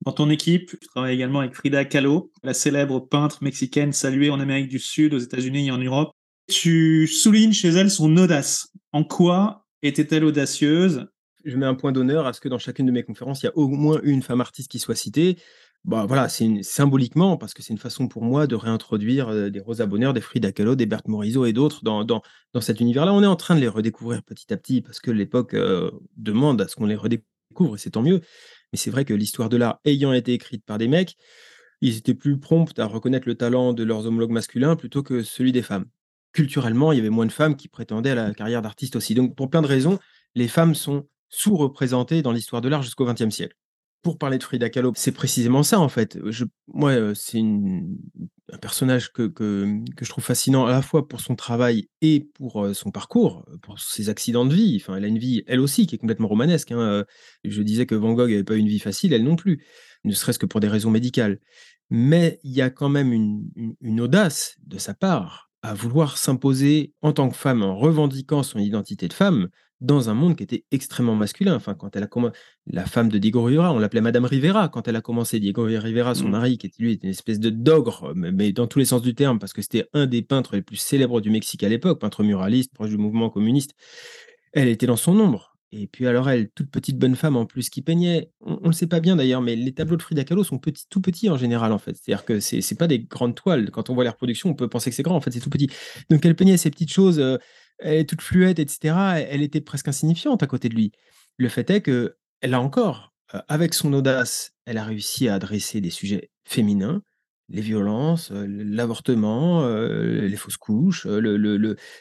[0.04, 4.40] Dans ton équipe, tu travailles également avec Frida Kahlo, la célèbre peintre mexicaine saluée en
[4.40, 6.10] Amérique du Sud, aux États-Unis et en Europe.
[6.48, 8.72] Tu soulignes chez elle son audace.
[8.92, 11.06] En quoi était-elle audacieuse?
[11.44, 13.48] Je mets un point d'honneur à ce que dans chacune de mes conférences, il y
[13.48, 15.36] a au moins une femme artiste qui soit citée.
[15.84, 19.60] Bah voilà, c'est symboliquement parce que c'est une façon pour moi de réintroduire euh, des
[19.60, 23.12] Rosa Bonheur, des Frida Kahlo, des Berthe Morisot et d'autres dans, dans, dans, cet univers-là.
[23.12, 26.60] On est en train de les redécouvrir petit à petit parce que l'époque euh, demande
[26.60, 28.20] à ce qu'on les redécouvre et c'est tant mieux.
[28.72, 31.16] Mais c'est vrai que l'histoire de l'art ayant été écrite par des mecs,
[31.80, 35.52] ils étaient plus prompts à reconnaître le talent de leurs homologues masculins plutôt que celui
[35.52, 35.86] des femmes.
[36.32, 39.14] Culturellement, il y avait moins de femmes qui prétendaient à la carrière d'artiste aussi.
[39.14, 39.98] Donc, pour plein de raisons,
[40.34, 43.56] les femmes sont sous-représentées dans l'histoire de l'art jusqu'au XXe siècle
[44.02, 46.18] pour parler de Frida Kahlo, c'est précisément ça en fait.
[46.66, 47.42] Moi, euh, c'est
[48.52, 52.28] un personnage que, que, que, je trouve fascinant à la fois pour son travail et
[52.34, 54.84] pour euh, son parcours, pour ses accidents de vie.
[54.88, 56.70] Elle a une vie, elle aussi, qui est complètement romanesque.
[56.70, 56.80] Hein.
[56.80, 57.04] Euh,
[57.44, 59.64] je disais que Van Gogh n'avait pas une vie facile, elle non plus,
[60.04, 61.40] ne serait-ce que pour des raisons médicales.
[61.88, 63.48] Mais il y a quand même une,
[63.80, 68.58] une audace de sa part à vouloir s'imposer en tant que femme en revendiquant son
[68.58, 69.48] identité de femme
[69.82, 71.54] dans un monde qui était extrêmement masculin.
[71.54, 72.34] Enfin, quand elle a commencé,
[72.66, 75.40] la femme de Diego Rivera, on l'appelait Madame Rivera quand elle a commencé.
[75.40, 76.30] Diego Rivera, son mmh.
[76.30, 79.14] mari, qui était lui, était une espèce de dogre, mais, dans tous les sens du
[79.14, 82.22] terme, parce que c'était un des peintres les plus célèbres du Mexique à l'époque, peintre
[82.22, 83.74] muraliste, proche du mouvement communiste.
[84.52, 85.52] Elle était dans son ombre.
[85.74, 88.72] Et puis alors elle, toute petite bonne femme en plus qui peignait, on ne le
[88.72, 91.38] sait pas bien d'ailleurs, mais les tableaux de Frida Kahlo sont petits, tout petits en
[91.38, 91.96] général en fait.
[91.96, 93.70] C'est-à-dire que c'est n'est pas des grandes toiles.
[93.70, 95.48] Quand on voit les reproductions, on peut penser que c'est grand, en fait c'est tout
[95.48, 95.70] petit.
[96.10, 97.38] Donc elle peignait ces petites choses, euh,
[97.82, 98.94] elle est toute fluette, etc.
[99.28, 100.92] Elle était presque insignifiante à côté de lui.
[101.36, 103.14] Le fait est que a encore,
[103.48, 107.02] avec son audace, elle a réussi à adresser des sujets féminins,
[107.48, 111.06] les violences, l'avortement, les fausses couches,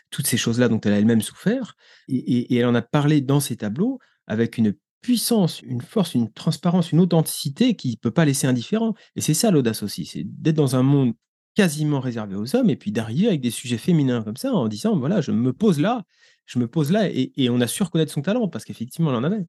[0.10, 1.76] toutes ces choses-là dont elle a elle-même souffert.
[2.08, 6.92] Et, elle en a parlé dans ses tableaux avec une puissance, une force, une transparence,
[6.92, 8.94] une authenticité qui ne peut pas laisser indifférent.
[9.16, 11.14] Et c'est ça l'audace aussi, c'est d'être dans un monde
[11.56, 14.98] quasiment réservé aux hommes et puis d'arriver avec des sujets féminins comme ça en disant,
[14.98, 16.04] voilà, je me pose là,
[16.46, 17.10] je me pose là.
[17.10, 19.46] Et, on a su reconnaître son talent parce qu'effectivement, elle en avait.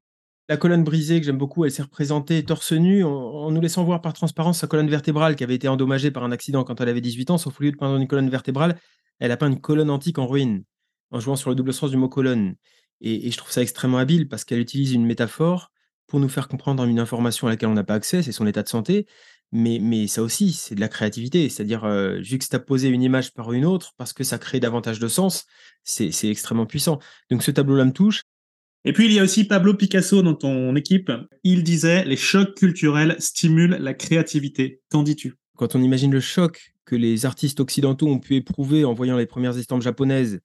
[0.49, 4.01] La colonne brisée, que j'aime beaucoup, elle s'est représentée torse nu en, nous laissant voir
[4.01, 7.01] par transparence sa colonne vertébrale qui avait été endommagée par un accident quand elle avait
[7.01, 7.37] 18 ans.
[7.37, 8.77] Sauf au lieu de peindre une colonne vertébrale,
[9.19, 10.63] elle a peint une colonne antique en ruine,
[11.11, 12.55] en jouant sur le double sens du mot colonne.
[12.99, 15.71] Et, je trouve ça extrêmement habile parce qu'elle utilise une métaphore
[16.07, 18.63] pour nous faire comprendre une information à laquelle on n'a pas accès, c'est son état
[18.63, 19.07] de santé.
[19.55, 23.65] Mais, mais ça aussi, c'est de la créativité, c'est-à-dire euh, juxtaposer une image par une
[23.65, 25.45] autre parce que ça crée davantage de sens,
[25.83, 26.97] c'est extrêmement puissant.
[27.29, 28.23] Donc ce tableau-là me touche.
[28.83, 31.11] Et puis il y a aussi Pablo Picasso dans ton équipe.
[31.43, 34.81] Il disait les chocs culturels stimulent la créativité.
[34.89, 35.35] Qu'en dis-tu?
[35.55, 39.27] Quand on imagine le choc que les artistes occidentaux ont pu éprouver en voyant les
[39.27, 40.41] premières estampes japonaises,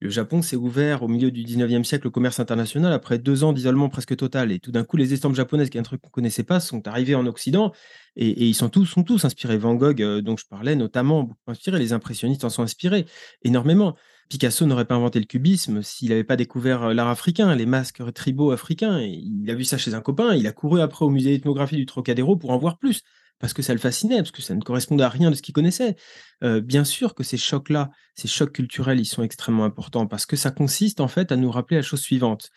[0.00, 3.52] le Japon s'est ouvert au milieu du 19e siècle au commerce international après deux ans
[3.52, 4.52] d'isolement presque total.
[4.52, 6.60] Et tout d'un coup, les estampes japonaises, qui est un truc qu'on ne connaissait pas,
[6.60, 7.72] sont arrivées en Occident
[8.14, 9.58] et, ils sont tous, tous inspirés.
[9.58, 11.78] Van Gogh, euh, dont je parlais, notamment, beaucoup inspiré.
[11.78, 13.06] Les impressionnistes en sont inspirés
[13.42, 13.96] énormément.
[14.28, 18.02] Picasso n'aurait pas inventé le cubisme s'il n'avait pas découvert euh, l'art africain, les masques
[18.12, 19.00] tribaux africains.
[19.00, 21.86] il a vu ça chez un copain, il a couru après au musée d'ethnographie du
[21.86, 23.02] Trocadéro pour en voir plus,
[23.38, 25.54] parce que ça le fascinait, parce que ça ne correspondait à rien de ce qu'il
[25.54, 25.96] connaissait.
[26.42, 30.36] Euh, bien sûr que ces chocs-là, ces chocs culturels, ils sont extrêmement importants, parce que
[30.36, 32.50] ça consiste en fait à nous rappeler la chose suivante.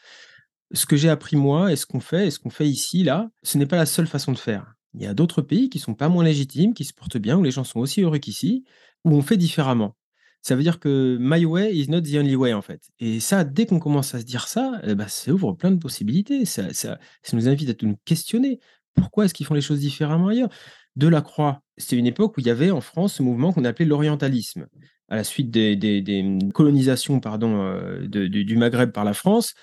[0.74, 3.30] Ce que j'ai appris moi, et ce qu'on fait, et ce qu'on fait ici, là,
[3.44, 4.74] ce n'est pas la seule façon de faire.
[4.94, 7.44] Il y a d'autres pays qui sont pas moins légitimes, qui se portent bien, où
[7.44, 8.64] les gens sont aussi heureux qu'ici,
[9.04, 9.96] où on fait différemment
[10.42, 12.90] ça veut dire que my way is not the only way, en fait.
[13.00, 15.78] Et ça, dès qu'on commence à se dire ça, eh ben, ça ouvre plein de
[15.78, 16.46] possibilités.
[16.46, 16.98] Ça, ça,
[17.34, 18.60] nous invite à nous questionner.
[18.96, 20.50] Pourquoi est-ce qu'ils font les choses différemment ailleurs?
[20.96, 24.68] Delacroix, c'est une époque où il y avait en France ce mouvement qu'on appelait l'orientalisme.
[25.08, 29.54] À la suite des, colonisations pardon, euh, du Maghreb par la France,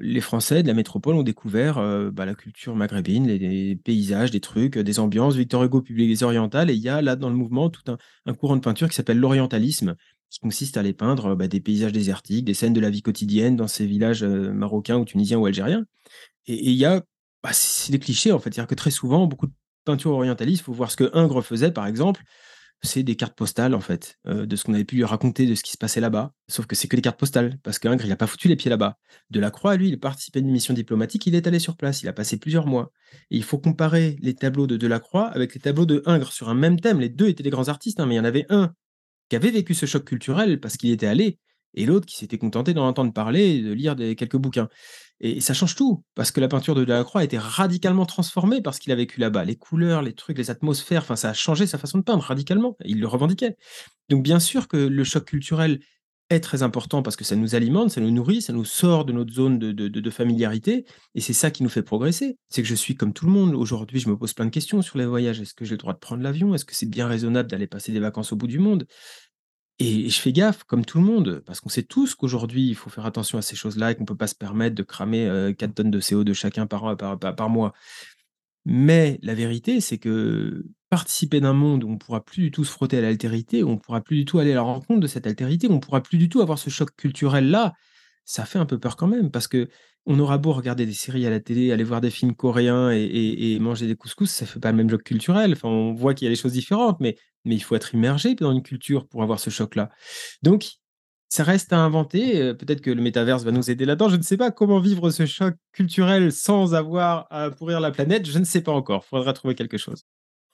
[0.00, 4.40] les Français de la métropole ont découvert euh, bah, la culture maghrébine, les, paysages, des
[4.40, 5.36] trucs, des ambiances.
[5.36, 7.82] Victor Hugo publie les orientales et il y a là dans le mouvement tout
[8.26, 9.94] un, courant de peinture qui s'appelle l'orientalisme,
[10.30, 13.56] qui consiste à aller peindre bah, des paysages désertiques, des scènes de la vie quotidienne
[13.56, 15.84] dans ces villages euh, marocains ou tunisiens ou algériens.
[16.46, 17.02] Et il y a,
[17.44, 19.52] bah, c'est des clichés en fait, c'est-à-dire que très souvent, beaucoup de
[19.84, 22.22] peintures orientalistes, il faut voir ce que Ingres faisait par exemple,
[22.84, 25.54] c'est des cartes postales, en fait, euh, de ce qu'on avait pu lui raconter de
[25.54, 26.32] ce qui se passait là-bas.
[26.48, 28.70] Sauf que c'est que des cartes postales, parce qu'Ingres, il n'a pas foutu les pieds
[28.70, 28.98] là-bas.
[29.30, 32.12] Delacroix, lui, il participait à une mission diplomatique, il est allé sur place, il a
[32.12, 32.92] passé plusieurs mois.
[33.30, 36.54] Et il faut comparer les tableaux de Delacroix avec les tableaux de Ingres sur un
[36.54, 37.00] même thème.
[37.00, 38.72] Les deux étaient des grands artistes, hein, mais il y en avait un
[39.30, 41.38] qui avait vécu ce choc culturel parce qu'il était allé,
[41.74, 44.68] et l'autre qui s'était contenté d'en entendre parler et de lire des, quelques bouquins.
[45.20, 48.78] Et ça change tout, parce que la peinture de Delacroix a été radicalement transformée parce
[48.78, 49.44] qu'il a vécu là-bas.
[49.44, 52.76] Les couleurs, les trucs, les atmosphères, ça a changé sa façon de peindre radicalement.
[52.84, 53.56] Il le revendiquait.
[54.10, 55.80] Donc, bien sûr que le choc culturel
[56.30, 59.12] est très important parce que ça nous alimente, ça nous nourrit, ça nous sort de
[59.12, 60.84] notre zone de familiarité.
[61.14, 62.38] Et c'est ça qui nous fait progresser.
[62.48, 63.54] C'est que je suis comme tout le monde.
[63.54, 65.40] Aujourd'hui, je me pose plein de questions sur les voyages.
[65.40, 66.54] Est-ce que j'ai le droit de prendre l'avion?
[66.54, 68.86] Est-ce que c'est bien raisonnable d'aller passer des vacances au bout du monde?
[69.80, 72.90] Et je fais gaffe, comme tout le monde, parce qu'on sait tous qu'aujourd'hui, il faut
[72.90, 75.74] faire attention à ces choses-là et qu'on ne peut pas se permettre de cramer 4
[75.74, 77.72] tonnes de CO2 chacun par, par, par, mois.
[78.64, 82.64] Mais la vérité, c'est que participer d'un monde où on ne pourra plus du tout
[82.64, 85.00] se frotter à l'altérité, où on ne pourra plus du tout aller à la rencontre
[85.00, 87.74] de cette altérité, où on ne pourra plus du tout avoir ce choc culturel-là,
[88.24, 89.68] ça fait un peu peur quand même, parce que
[90.06, 93.58] on aura beau regarder des séries à la télé, aller voir des films coréens et,
[93.58, 95.52] manger des couscous, ça fait pas le même choc culturel.
[95.52, 98.34] Enfin, on voit qu'il y a des choses différentes, mais, mais il faut être immergé
[98.34, 99.90] dans une culture pour avoir ce choc-là.
[100.42, 100.66] Donc,
[101.28, 102.40] ça reste à inventer.
[102.40, 104.08] Euh, peut-être que le métaverse va nous aider là-dedans.
[104.08, 108.28] Je ne sais pas comment vivre ce choc culturel sans avoir à pourrir la planète.
[108.28, 109.04] Je ne sais pas encore.
[109.06, 110.04] Il faudra trouver quelque chose.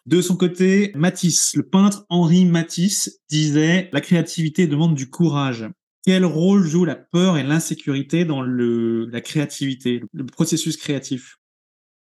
[0.06, 5.68] De son côté, Matisse, le peintre Henri Matisse, disait La créativité demande du courage.
[6.04, 11.36] Quel rôle joue la peur et l'insécurité dans le, la créativité, le processus créatif?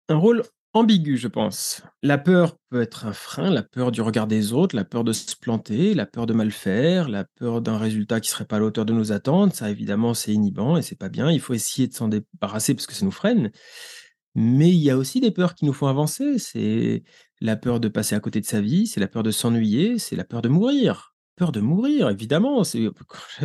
[0.08, 1.82] Un rôle ambigu, je pense.
[2.02, 5.12] La peur peut être un frein, la peur du regard des autres, la peur de
[5.12, 8.58] se planter, la peur de mal faire, la peur d'un résultat qui serait pas à
[8.60, 9.54] l'auteur de nos attentes.
[9.54, 11.30] Ça, évidemment, c'est inhibant et c'est pas bien.
[11.32, 13.50] Il faut essayer de s'en débarrasser parce que ça nous freine.
[14.36, 16.38] Mais il y a aussi des peurs qui nous font avancer.
[16.38, 17.02] C'est
[17.40, 20.16] la peur de passer à côté de sa vie, c'est la peur de s'ennuyer, c'est
[20.16, 22.64] la peur de mourir peur de mourir, évidemment.
[22.64, 22.88] C'est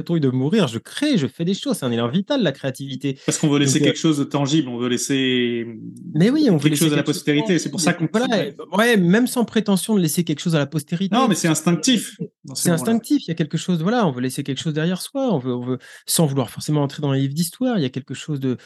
[0.03, 1.77] quand de mourir, je crée, je fais des choses.
[1.77, 3.17] C'est un élan vital, la créativité.
[3.25, 5.65] Parce qu'on veut laisser quelque chose de tangible, on veut laisser.
[6.13, 7.59] Mais oui, on veut quelque chose à la postérité.
[7.59, 8.09] C'est pour ça qu'on.
[8.11, 11.15] Voilà, ouais, même sans prétention de laisser quelque chose à la postérité.
[11.15, 12.17] Non, mais c'est instinctif.
[12.53, 13.23] C'est instinctif.
[13.25, 13.81] Il y a quelque chose.
[13.81, 15.33] Voilà, on veut laisser quelque chose derrière soi.
[15.33, 17.77] On veut, on veut, sans vouloir forcément entrer dans les livres d'histoire.
[17.77, 18.57] Il y a quelque chose de.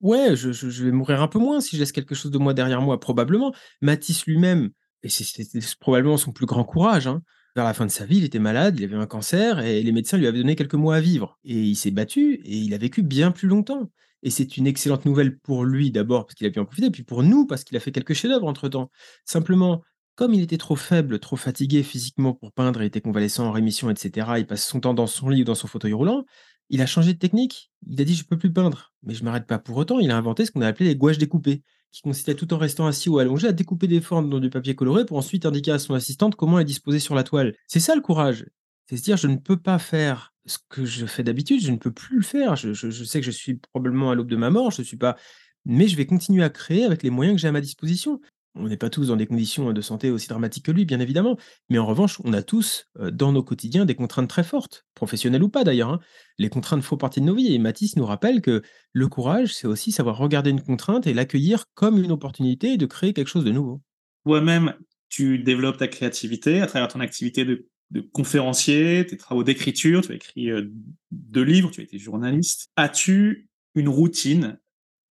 [0.00, 2.54] Ouais, je, je, vais mourir un peu moins si je laisse quelque chose de moi
[2.54, 3.54] derrière moi, probablement.
[3.80, 4.70] Matisse lui-même,
[5.02, 7.22] et c'est probablement son plus grand courage, hein,
[7.56, 9.92] vers la fin de sa vie, il était malade, il avait un cancer et les
[9.92, 11.38] médecins lui avaient donné quelques mois à vivre.
[11.42, 13.90] Et il s'est battu et il a vécu bien plus longtemps.
[14.22, 17.02] Et c'est une excellente nouvelle pour lui d'abord parce qu'il a pu en profiter, puis
[17.02, 18.90] pour nous parce qu'il a fait quelques chefs-d'œuvre entre-temps.
[19.24, 19.82] Simplement,
[20.16, 23.88] comme il était trop faible, trop fatigué physiquement pour peindre, il était convalescent en rémission,
[23.88, 26.26] etc., il passe son temps dans son lit ou dans son fauteuil roulant,
[26.68, 27.70] il a changé de technique.
[27.88, 28.92] Il a dit, je peux plus peindre.
[29.02, 29.98] Mais je m'arrête pas pour autant.
[29.98, 31.62] Il a inventé ce qu'on a appelé les gouaches découpées
[31.92, 34.74] qui consistait tout en restant assis ou allongé à découper des formes dans du papier
[34.74, 37.54] coloré pour ensuite indiquer à son assistante comment les disposer sur la toile.
[37.66, 38.46] C'est ça le courage.
[38.88, 41.76] C'est se dire je ne peux pas faire ce que je fais d'habitude, je ne
[41.76, 42.56] peux plus le faire.
[42.56, 45.16] Je, sais que je suis probablement à l'aube de ma mort, je suis pas,
[45.64, 48.20] mais je vais continuer à créer avec les moyens que j'ai à ma disposition.
[48.58, 51.36] On n'est pas tous dans des conditions de santé aussi dramatiques que lui, bien évidemment,
[51.68, 55.42] mais en revanche, on a tous euh, dans nos quotidiens des contraintes très fortes, professionnelles
[55.42, 55.90] ou pas d'ailleurs.
[55.90, 56.00] Hein.
[56.38, 59.66] Les contraintes font partie de nos vies et Matisse nous rappelle que le courage, c'est
[59.66, 63.52] aussi savoir regarder une contrainte et l'accueillir comme une opportunité de créer quelque chose de
[63.52, 63.82] nouveau.
[64.24, 64.74] Toi-même,
[65.08, 67.68] tu développes ta créativité à travers ton activité de,
[68.12, 70.72] conférencier, tes travaux d'écriture, tu as écrit euh,
[71.12, 72.70] deux livres, tu as été journaliste.
[72.74, 74.58] As-tu une routine?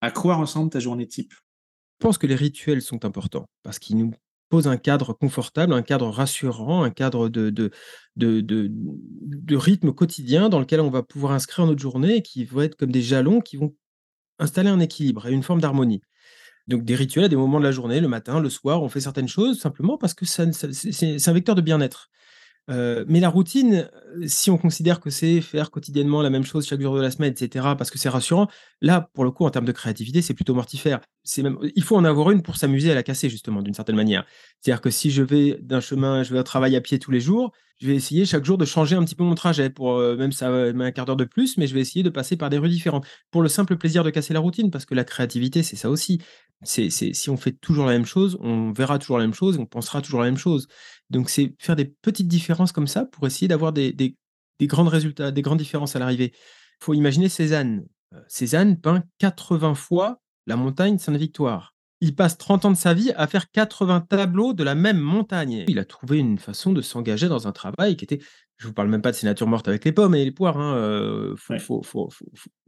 [0.01, 1.33] À quoi ressemble ta journée type?
[1.99, 4.11] Pense que les rituels sont importants parce qu'ils nous
[4.49, 7.71] posent un cadre confortable, un cadre rassurant, un cadre de,
[9.51, 12.91] rythme quotidien dans lequel on va pouvoir inscrire notre journée et qui vont être comme
[12.91, 13.75] des jalons qui vont
[14.39, 16.01] installer un équilibre et une forme d'harmonie.
[16.67, 19.27] Donc des rituels des moments de la journée, le matin, le soir, on fait certaines
[19.27, 22.09] choses simplement parce que c'est un vecteur de bien-être.
[22.69, 23.89] Euh, mais la routine,
[24.25, 27.31] si on considère que c'est faire quotidiennement la même chose chaque jour de la semaine,
[27.31, 28.47] etc., parce que c'est rassurant,
[28.81, 30.99] là, pour le coup, en termes de créativité, c'est plutôt mortifère.
[31.37, 34.25] Même, il faut en avoir une pour s'amuser à la casser, justement, d'une certaine manière.
[34.61, 37.19] C'est-à-dire que si je vais d'un chemin, je vais au travail à pied tous les
[37.19, 37.51] jours,
[37.81, 40.31] je vais essayer chaque jour de changer un petit peu mon trajet, pour euh, même
[40.31, 42.57] ça va un quart d'heure de plus, mais je vais essayer de passer par des
[42.57, 45.75] rues différentes, pour le simple plaisir de casser la routine, parce que la créativité, c'est
[45.75, 46.21] ça aussi.
[46.63, 49.65] C'est, si on fait toujours la même chose, on verra toujours la même chose, on
[49.65, 50.67] pensera toujours la même chose.
[51.09, 54.15] Donc, c'est faire des petites différences comme ça pour essayer d'avoir des,
[54.61, 56.31] grands résultats, des grandes différences à l'arrivée.
[56.33, 57.85] Il faut imaginer Cézanne.
[58.13, 61.75] Euh, Cézanne peint 80 fois la montagne Sainte-Victoire.
[62.01, 65.63] Il passe 30 ans de sa vie à faire 80 tableaux de la même montagne.
[65.67, 68.19] Il a trouvé une façon de s'engager dans un travail qui était,
[68.57, 70.57] je vous parle même pas de ses natures mortes avec les pommes et les poires,
[70.57, 71.35] hein, euh,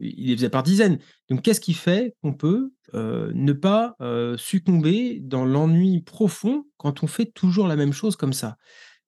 [0.00, 0.98] il les faisait par dizaines.
[1.28, 3.96] Donc qu'est-ce qui fait qu'on peut euh, ne pas
[4.36, 8.56] succomber dans l'ennui profond quand on fait toujours la même chose comme ça?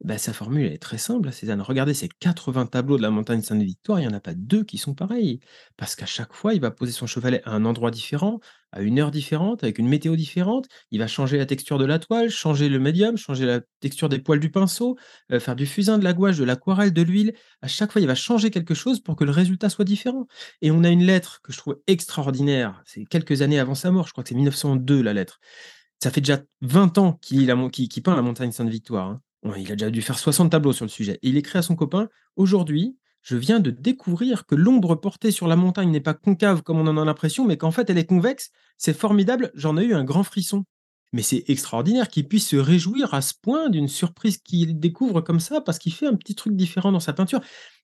[0.03, 1.61] Bah, sa formule est très simple, Cézanne.
[1.61, 4.79] Regardez ces 80 tableaux de la montagne Sainte-Victoire, il y en a pas 2 qui
[4.79, 5.41] sont pareils.
[5.77, 8.41] Parce qu'à chaque fois, il va poser son chevalet à un endroit différent,
[8.73, 10.69] à une heure différente, avec une météo différente.
[10.91, 14.19] Il va changer la texture de la toile, changer le médium, changer la texture des
[14.21, 14.97] poils du pinceau,
[15.33, 17.35] heu, faire du fusain, de la gouache, de l'aquarelle, de l'huile.
[17.61, 20.27] À chaque fois, il va changer quelque chose pour que le résultat soit différent.
[20.63, 24.07] Et on a une lettre que je trouve extraordinaire, c'est quelques années avant sa mort,
[24.07, 25.41] je crois que c'est 1902 la lettre.
[26.03, 27.47] Ça fait déjà 20 ans qu'il
[28.03, 29.21] peint la montagne Sainte-Victoire, hein.
[29.57, 31.19] Il a déjà dû faire 60 tableaux sur le sujet.
[31.23, 35.47] Et il écrit à son copain Aujourd'hui, je viens de découvrir que l'ombre portée sur
[35.47, 38.07] la montagne n'est pas concave comme on en a l'impression, mais qu'en fait elle est
[38.07, 38.51] convexe.
[38.79, 40.65] C'est formidable, j'en ai eu un grand frisson.
[41.13, 45.41] Mais c'est extraordinaire qu'il puisse se réjouir à ce point d'une surprise qu'il découvre comme
[45.41, 47.41] ça, parce qu'il fait un petit truc différent dans sa peinture.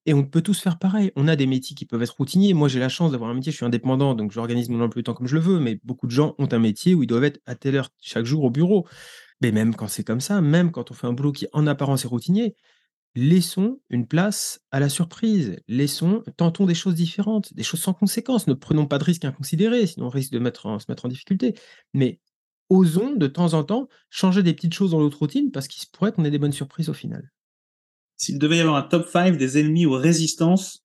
[0.06, 1.10] Et on peut tous faire pareil.
[1.16, 2.54] On a des métiers qui peuvent être routiniers.
[2.54, 5.02] Moi, j'ai la chance d'avoir un métier, je suis indépendant, donc j'organise mon emploi du
[5.02, 7.24] temps comme je le veux, mais beaucoup de gens ont un métier où ils doivent
[7.24, 8.86] être à telle heure chaque jour au bureau.
[9.40, 12.04] Mais même quand c'est comme ça, même quand on fait un boulot qui en apparence
[12.04, 12.54] est routinier,
[13.14, 15.56] laissons une place à la surprise.
[15.68, 18.46] Laissons, tentons des choses différentes, des choses sans conséquence.
[18.46, 21.54] Ne prenons pas de risques inconsidérés, sinon on risque de mettre se mettre en difficulté.
[21.94, 22.20] Mais
[22.68, 25.86] osons de temps en temps changer des petites choses dans notre routine parce qu'il se
[25.90, 27.30] pourrait qu'on ait des bonnes surprises au final.
[28.16, 30.84] S'il devait y avoir un top 5 des ennemis ou résistances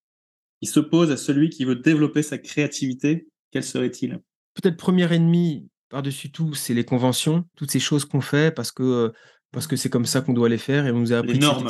[0.62, 4.20] qui s'opposent à celui qui veut développer sa créativité, quel serait-il?
[4.54, 9.12] Peut-être premier ennemi, par-dessus tout, c'est les conventions, toutes ces choses qu'on fait parce que
[9.52, 11.40] parce que c'est comme ça qu'on doit les faire et on nous a appris les
[11.40, 11.70] normes.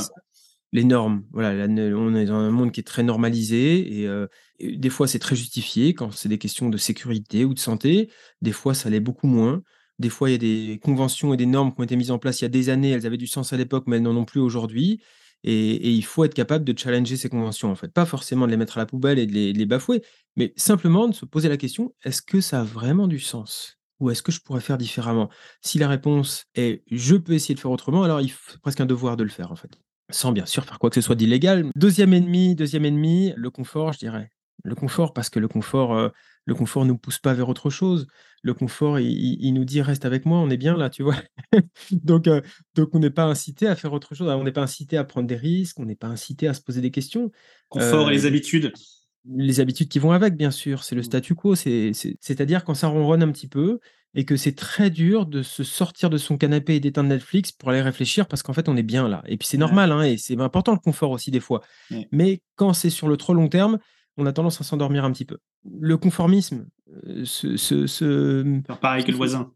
[0.74, 4.10] Les normes, voilà, on est dans un monde qui est très normalisé et,
[4.60, 8.10] et des fois c'est très justifié quand c'est des questions de sécurité ou de santé,
[8.42, 9.62] des fois ça l'est beaucoup moins.
[10.02, 12.18] Des fois, il y a des conventions et des normes qui ont été mises en
[12.18, 14.16] place il y a des années, elles avaient du sens à l'époque, mais elles n'en
[14.16, 15.00] ont plus aujourd'hui.
[15.44, 17.94] Et, il faut être capable de challenger ces conventions, en fait.
[17.94, 20.02] Pas forcément de les mettre à la poubelle et de les, bafouer,
[20.36, 23.78] mais simplement de se poser la question est-ce que ça a vraiment du sens?
[24.02, 25.30] Ou est-ce que je pourrais faire différemment?
[25.62, 28.86] Si la réponse est je peux essayer de faire autrement, alors il faut presque un
[28.86, 29.72] devoir de le faire, en fait.
[30.10, 31.70] Sans bien sûr faire quoi que ce soit d'illégal.
[31.76, 34.32] Deuxième ennemi, deuxième ennemi, le confort, je dirais.
[34.64, 36.10] Le confort, parce que le confort, euh,
[36.46, 38.08] le confort nous pousse pas vers autre chose.
[38.42, 41.16] Le confort, il, nous dit reste avec moi, on est bien là, tu vois.
[41.92, 42.42] donc, euh,
[42.76, 44.28] donc on n'est pas incité à faire autre chose.
[44.28, 46.82] On n'est pas incité à prendre des risques, on n'est pas incité à se poser
[46.82, 47.32] des questions.
[47.70, 48.74] Confort et les euh, habitudes.
[49.26, 51.06] Les habitudes qui vont avec, bien sûr, c'est le mmh.
[51.06, 51.56] statu quo.
[51.56, 53.80] C'est-à-dire quand ça ronronne un petit peu
[54.14, 57.70] et que c'est très dur de se sortir de son canapé et d'éteindre Netflix pour
[57.70, 59.24] aller réfléchir parce qu'en fait on est bien là.
[59.26, 61.62] Et puis c'est normal, hein, et c'est important le confort aussi des fois.
[62.12, 63.80] Mais quand c'est sur le trop long terme,
[64.18, 65.38] on a tendance à s'endormir un petit peu.
[65.80, 66.68] Le conformisme,
[67.08, 69.54] euh, ce, ce, Faire pareil que le voisin.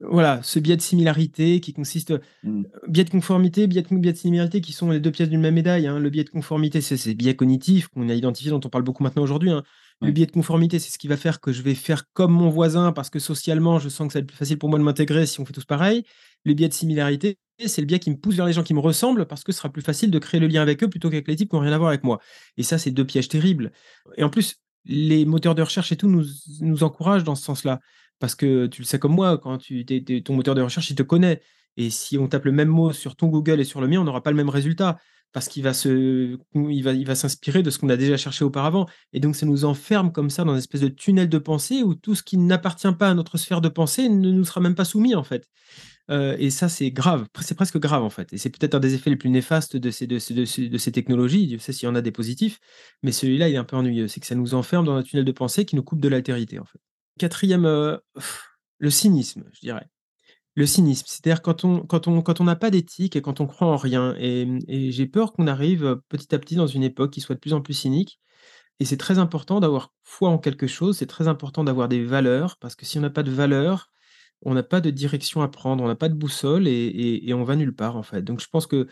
[0.00, 2.12] Voilà, ce biais de similarité qui consiste.
[2.42, 2.62] Mmh.
[2.62, 5.40] Euh, biais de conformité, biais de, biais de similarité qui sont les deux pièces d'une
[5.40, 5.86] même médaille.
[5.86, 5.98] Hein.
[5.98, 9.02] Le biais de conformité, c'est ces biais cognitifs qu'on a identifiés, dont on parle beaucoup
[9.02, 9.50] maintenant aujourd'hui.
[9.50, 9.62] Hein.
[10.02, 12.50] Le biais de conformité, c'est ce qui va faire que je vais faire comme mon
[12.50, 14.84] voisin parce que socialement, je sens que ça va être plus facile pour moi de
[14.84, 16.04] m'intégrer si on fait tous pareil.
[16.44, 18.80] Le biais de similarité, c'est le biais qui me pousse vers les gens qui me
[18.80, 21.26] ressemblent parce que ce sera plus facile de créer le lien avec eux plutôt qu'avec
[21.26, 22.20] les types qui n'ont rien à voir avec moi.
[22.58, 23.72] Et ça, c'est deux pièges terribles.
[24.18, 26.24] Et en plus, les moteurs de recherche et tout nous,
[26.60, 27.80] nous encouragent dans ce sens-là.
[28.18, 29.84] Parce que tu le sais comme moi, quand tu,
[30.24, 31.42] ton moteur de recherche, il te connaît.
[31.76, 34.04] Et si on tape le même mot sur ton Google et sur le mien, on
[34.04, 34.98] n'aura pas le même résultat
[35.32, 38.86] parce qu'il va il va, il va s'inspirer de ce qu'on a déjà cherché auparavant.
[39.12, 41.94] Et donc, ça nous enferme comme ça dans une espèce de tunnel de pensée où
[41.94, 44.86] tout ce qui n'appartient pas à notre sphère de pensée ne nous sera même pas
[44.86, 45.46] soumis, en fait.
[46.10, 48.32] Euh, et ça, c'est grave, c'est presque grave en fait.
[48.32, 50.92] Et c'est peut-être un des effets les plus néfastes de ces, de ces, de ces,
[50.92, 51.46] technologies.
[51.48, 52.58] Dieu sait s'il y en a des positifs,
[53.02, 54.08] mais celui-là, il est un peu ennuyeux.
[54.08, 56.58] C'est que ça nous enferme dans un tunnel de pensée qui nous coupe de l'altérité
[56.58, 56.80] en fait.
[57.18, 57.64] Quatrième,
[58.78, 59.88] le cynisme, je dirais.
[60.54, 63.46] Le cynisme, c'est-à-dire quand on quand on quand on n'a pas d'éthique et quand on
[63.46, 67.20] croit en rien et j'ai peur qu'on arrive, petit à petit dans une époque qui
[67.20, 68.20] soit de plus en plus cynique
[68.80, 72.56] et c'est très important d'avoir foi en quelque chose, c'est très important d'avoir des valeurs
[72.58, 73.90] parce que si on n'a pas de valeurs,
[74.42, 77.44] on n'a pas de direction à prendre, on n'a pas de boussole et et on
[77.44, 78.22] va nulle part, en fait.
[78.22, 78.88] Donc je pense que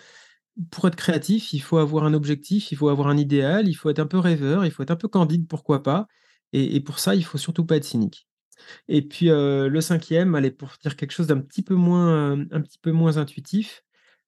[0.70, 3.90] pour être créatif, il faut avoir un objectif, il faut avoir un idéal, il faut
[3.90, 6.06] être un peu rêveur, il faut être un peu candide, pourquoi pas
[6.55, 8.29] et pour ça, il faut surtout pas être cynique.
[8.88, 12.79] Et puis, le cinquième, allez, pour dire quelque chose d'un petit peu moins, un petit
[12.79, 13.83] peu moins intuitif,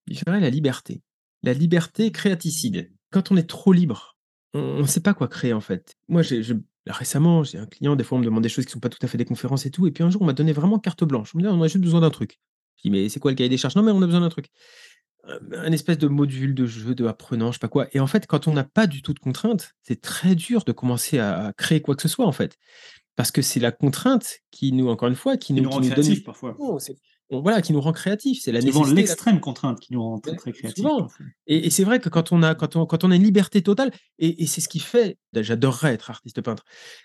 [0.09, 1.03] je dirais la liberté.
[1.43, 2.93] La liberté créaticide.
[3.11, 4.17] Quand on est trop libre,
[4.55, 5.95] on ne sait pas quoi créer, en fait.
[6.09, 6.43] Moi, j'ai
[6.87, 8.89] récemment, j'ai un client, des fois, on me demande des choses qui ne sont pas
[8.89, 10.79] tout à fait des conférences et tout, et puis un jour, on m'a donné vraiment
[10.79, 11.33] carte blanche.
[11.35, 12.41] On me dit: «On a juste besoin d'un truc».
[12.79, 14.29] Je dis: «Mais c'est quoi le cahier des charges?» «Non, mais on a besoin d'un
[14.29, 14.47] truc».
[15.53, 18.27] Un espèce de module de jeu, de apprenant, je sais pas quoi et en fait,
[18.27, 21.81] quand on n'a pas du tout de contraintes, c'est très dur de commencer à créer
[21.81, 22.59] quoi que ce soit, en fait.
[23.17, 26.55] Parce que c'est la contrainte qui nous, encore une fois, qui, nous, rend créatifs parfois.
[27.31, 28.43] voilà, qui nous rend créatifs.
[28.43, 28.95] C'est la nécessité.
[28.95, 30.85] l'extrême contrainte qui nous rend très, très créatifs.
[31.47, 33.91] Et, c'est vrai que quand on a, quand on, quand on a une liberté totale,
[34.19, 36.65] et, c'est ce qui fait, j'adorerais être artiste peintre,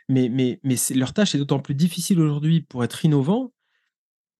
[0.09, 3.53] mais, mais, mais leur tâche est d'autant plus difficile aujourd'hui pour être innovant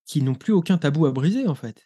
[0.06, 1.82] qu'ils n'ont plus aucun tabou à briser, en fait.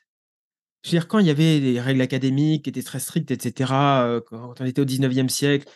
[0.89, 4.55] Dire, quand il y avait des règles académiques qui étaient très strictes, etc., euh, quand
[4.59, 5.67] on était au 19e siècle,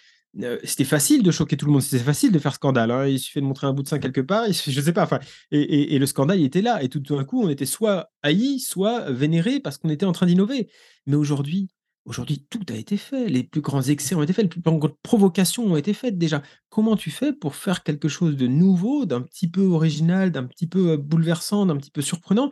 [0.43, 2.91] euh, c'était facile de choquer tout le monde, c'était facile de faire scandale.
[2.91, 3.07] Hein.
[3.07, 5.03] Il suffit de montrer un bout de sein quelque part, je sais pas.
[5.03, 5.19] Enfin,
[5.51, 6.83] et, le scandale, était là.
[6.83, 10.27] Et tout d'un coup, on était soit haï, soit vénéré parce qu'on était en train
[10.27, 10.69] d'innover.
[11.07, 11.69] Mais aujourd'hui,
[12.05, 13.27] aujourd'hui, tout a été fait.
[13.27, 16.43] Les plus grands excès ont été faits, les plus grandes provocations ont été faites déjà.
[16.69, 20.67] Comment tu fais pour faire quelque chose de nouveau, d'un petit peu original, d'un petit
[20.67, 22.51] peu euh, bouleversant, d'un petit peu surprenant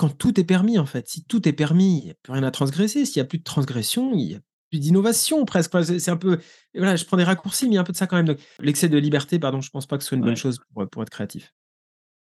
[0.00, 1.06] quand tout est permis, en fait.
[1.10, 3.04] Si tout est permis, il n'y a plus rien à transgresser.
[3.04, 4.38] S'il y a plus de transgression, il y a
[4.70, 5.74] plus d'innovation presque.
[5.74, 6.38] Enfin, c'est un peu
[6.74, 8.24] voilà, je prends des raccourcis, mais il y a un peu de ça quand même.
[8.24, 10.88] Donc l'excès de liberté, pardon, je pense pas que ce soit une bonne chose pour,
[10.88, 11.52] pour être créatif.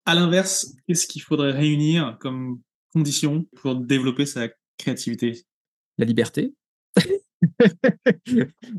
[0.07, 2.61] À l'inverse, qu'est-ce qu'il faudrait réunir comme
[2.93, 4.49] condition pour développer sa
[4.79, 5.45] créativité?
[5.99, 6.55] La liberté.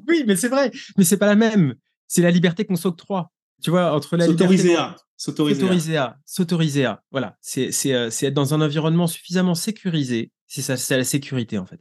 [0.08, 1.76] Oui, mais c'est vrai, mais c'est pas la même.
[2.08, 3.32] C'est la liberté qu'on s'octroie.
[3.66, 4.96] Tu vois, entre la S'autoriser à.
[5.18, 6.20] S'autoriser à.
[6.24, 10.32] S'autoriser à, voilà, c'est c'est euh, c'est être dans un environnement suffisamment sécurisé.
[10.46, 11.80] C'est ça, c'est la sécurité en fait.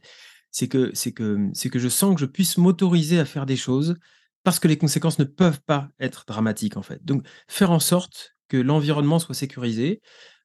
[0.49, 3.55] C'est que c'est que c'est que je sens que je puisse m'autoriser à faire des
[3.55, 3.97] choses
[4.43, 7.05] parce que les conséquences ne peuvent pas être dramatiques en fait.
[7.05, 10.01] Donc faire en sorte que l'environnement soit sécurisé,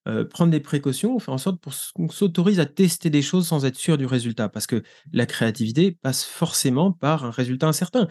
[0.08, 3.64] euh, prendre des précautions, faire en sorte pour qu'on s'autorise à tester des choses sans
[3.64, 8.08] être sûr du résultat, parce que la créativité passe forcément par un résultat incertain.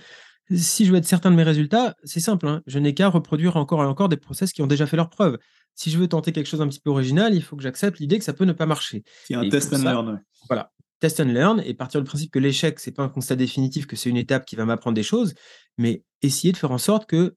[0.52, 3.56] Si je veux être certain de mes résultats, c'est simple, hein, je n'ai qu'à reproduire
[3.58, 5.38] encore et encore des process qui ont déjà fait leurs preuves.
[5.76, 8.18] Si je veux tenter quelque chose un petit peu original, il faut que j'accepte l'idée
[8.18, 9.04] que ça peut ne pas marcher.
[9.28, 10.22] C'est un Et test and ça- learn.
[10.50, 13.86] Voilà, test and learn et partir du principe que l'échec, c'est pas un constat définitif,
[13.86, 15.36] que c'est une étape qui va m'apprendre des choses,
[15.78, 17.36] mais essayer de faire en sorte que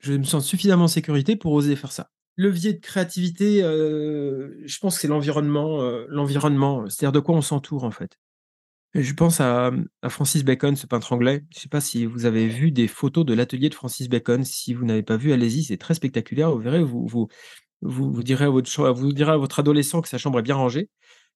[0.00, 2.10] je me sens suffisamment en sécurité pour oser faire ça.
[2.36, 7.42] Levier de créativité, euh, je pense que c'est l'environnement, euh, l'environnement, c'est-à-dire de quoi on
[7.42, 8.18] s'entoure en fait.
[8.94, 9.72] Je pense à,
[10.08, 11.44] Francis Bacon, ce peintre anglais.
[11.50, 14.44] Je ne sais pas si vous avez vu des photos de l'atelier de Francis Bacon.
[14.44, 16.52] Si vous n'avez pas vu, allez-y, c'est très spectaculaire.
[16.52, 17.26] Vous verrez, vous, vous,
[17.82, 20.54] vous, vous direz à votre, vous direz à votre adolescent que sa chambre est bien
[20.54, 20.90] rangée,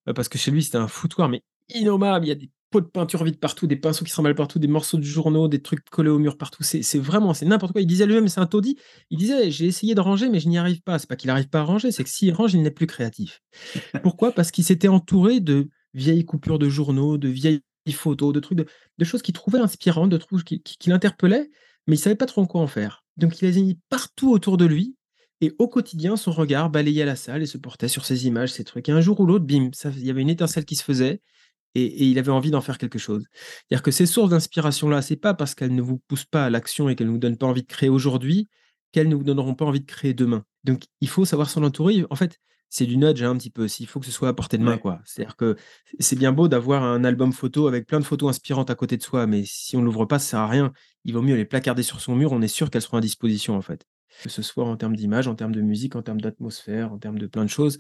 [0.09, 1.43] euh, parce que chez lui, c'était un foutoir, mais
[1.75, 2.27] innommable.
[2.27, 4.69] Il y a des pots de peinture vides partout, des pinceaux qui s'emballent partout, des
[4.69, 6.63] morceaux de journaux, des trucs collés au mur partout.
[6.63, 7.81] C'est c'est vraiment, c'est n'importe quoi.
[7.81, 8.77] Il disait lui-même, c'est un taudis.
[9.11, 11.01] Il disait, j'ai essayé de ranger, mais je n'y arrive pas.
[11.01, 13.43] C'est pas qu'il n'arrive pas à ranger, c'est que s'il range, il n'est plus créatif.
[14.05, 14.31] Pourquoi?
[14.31, 17.62] Parce qu'il s'était entouré de vieilles coupures de journaux, de vieilles
[17.93, 21.51] photos, de trucs, de, choses qu'il trouvait inspirantes, de trucs qui, l'interpellaient,
[21.86, 23.05] mais il savait pas trop en quoi en faire.
[23.16, 24.97] Donc il les a mis partout autour de lui,
[25.41, 28.64] et au quotidien, son regard balayait la salle et se portait sur ces images, ces
[28.64, 28.89] trucs.
[28.89, 31.20] Et un jour ou l'autre, bim, il y avait une étincelle qui se faisait,
[31.74, 33.24] et, et il avait envie d'en faire quelque chose.
[33.32, 36.89] C'est-à-dire que ces sources d'inspiration-là, c'est pas parce qu'elles ne vous poussent pas à l'action
[36.89, 38.49] et qu'elles ne vous donnent pas envie de créer aujourd'hui,
[38.93, 40.45] qu'elles ne vous donneront pas envie de créer demain.
[40.64, 42.05] Donc il faut savoir s'en entourer.
[42.11, 42.39] En fait,
[42.71, 43.69] c'est du nudge hein, un petit peu.
[43.69, 44.79] S'il faut que ce soit à portée de main, Ouais.
[44.81, 45.01] quoi.
[45.05, 45.57] C'est-à-dire que
[45.99, 49.03] c'est bien beau d'avoir un album photo avec plein de photos inspirantes à côté de
[49.03, 50.73] soi, mais si on ne l'ouvre pas, ça sert à rien.
[51.05, 52.33] Il vaut mieux les placarder sur son mur.
[52.33, 53.85] On est sûr qu'elles seront à disposition, en fait.
[54.23, 57.19] Que ce soit en termes d'image, en termes de musique, en termes d'atmosphère, en termes
[57.19, 57.79] de plein de choses.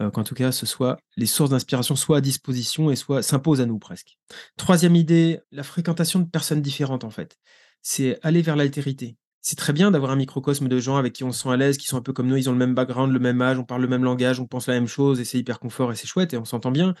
[0.00, 3.60] euh, Qu'en tout cas, ce soit les sources d'inspiration soient à disposition et soit s'imposent
[3.60, 4.18] à nous presque.
[4.56, 7.36] Troisième idée, la fréquentation de personnes différentes, en fait.
[7.82, 9.16] C'est aller vers l'altérité.
[9.40, 11.78] C'est très bien d'avoir un microcosme de gens avec qui on se sent à l'aise,
[11.78, 13.64] qui sont un peu comme nous, ils ont le même background, le même âge, on
[13.64, 16.06] parle le même langage, on pense la même chose, et c'est hyper confort et c'est
[16.06, 16.94] chouette et on s'entend bien.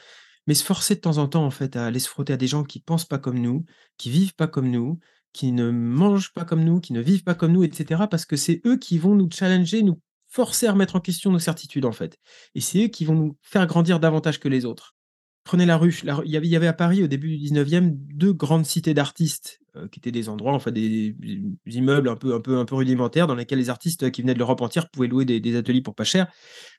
[0.46, 2.46] Mais se forcer de temps en temps, en fait, à aller se frotter à des
[2.46, 3.66] gens qui pensent pas comme nous,
[3.98, 4.98] qui vivent pas comme nous,
[5.32, 8.04] qui ne mangent pas comme nous, qui ne vivent pas comme nous, etc.
[8.10, 11.38] Parce que c'est eux qui vont nous challenger, nous forcer à remettre en question nos
[11.38, 12.18] certitudes, en fait.
[12.54, 14.94] Et c'est eux qui vont nous faire grandir davantage que les autres.
[15.48, 16.04] Prenez la ruche.
[16.04, 19.88] La il, y avait, à Paris, au début du 19e, deux grandes cités d'artistes, euh,
[19.88, 21.16] qui étaient des endroits, enfin des,
[21.64, 25.06] immeubles un peu, rudimentaires, dans lesquels les artistes euh, qui venaient de l'Europe entière pouvaient
[25.06, 26.30] louer des, ateliers pour pas cher.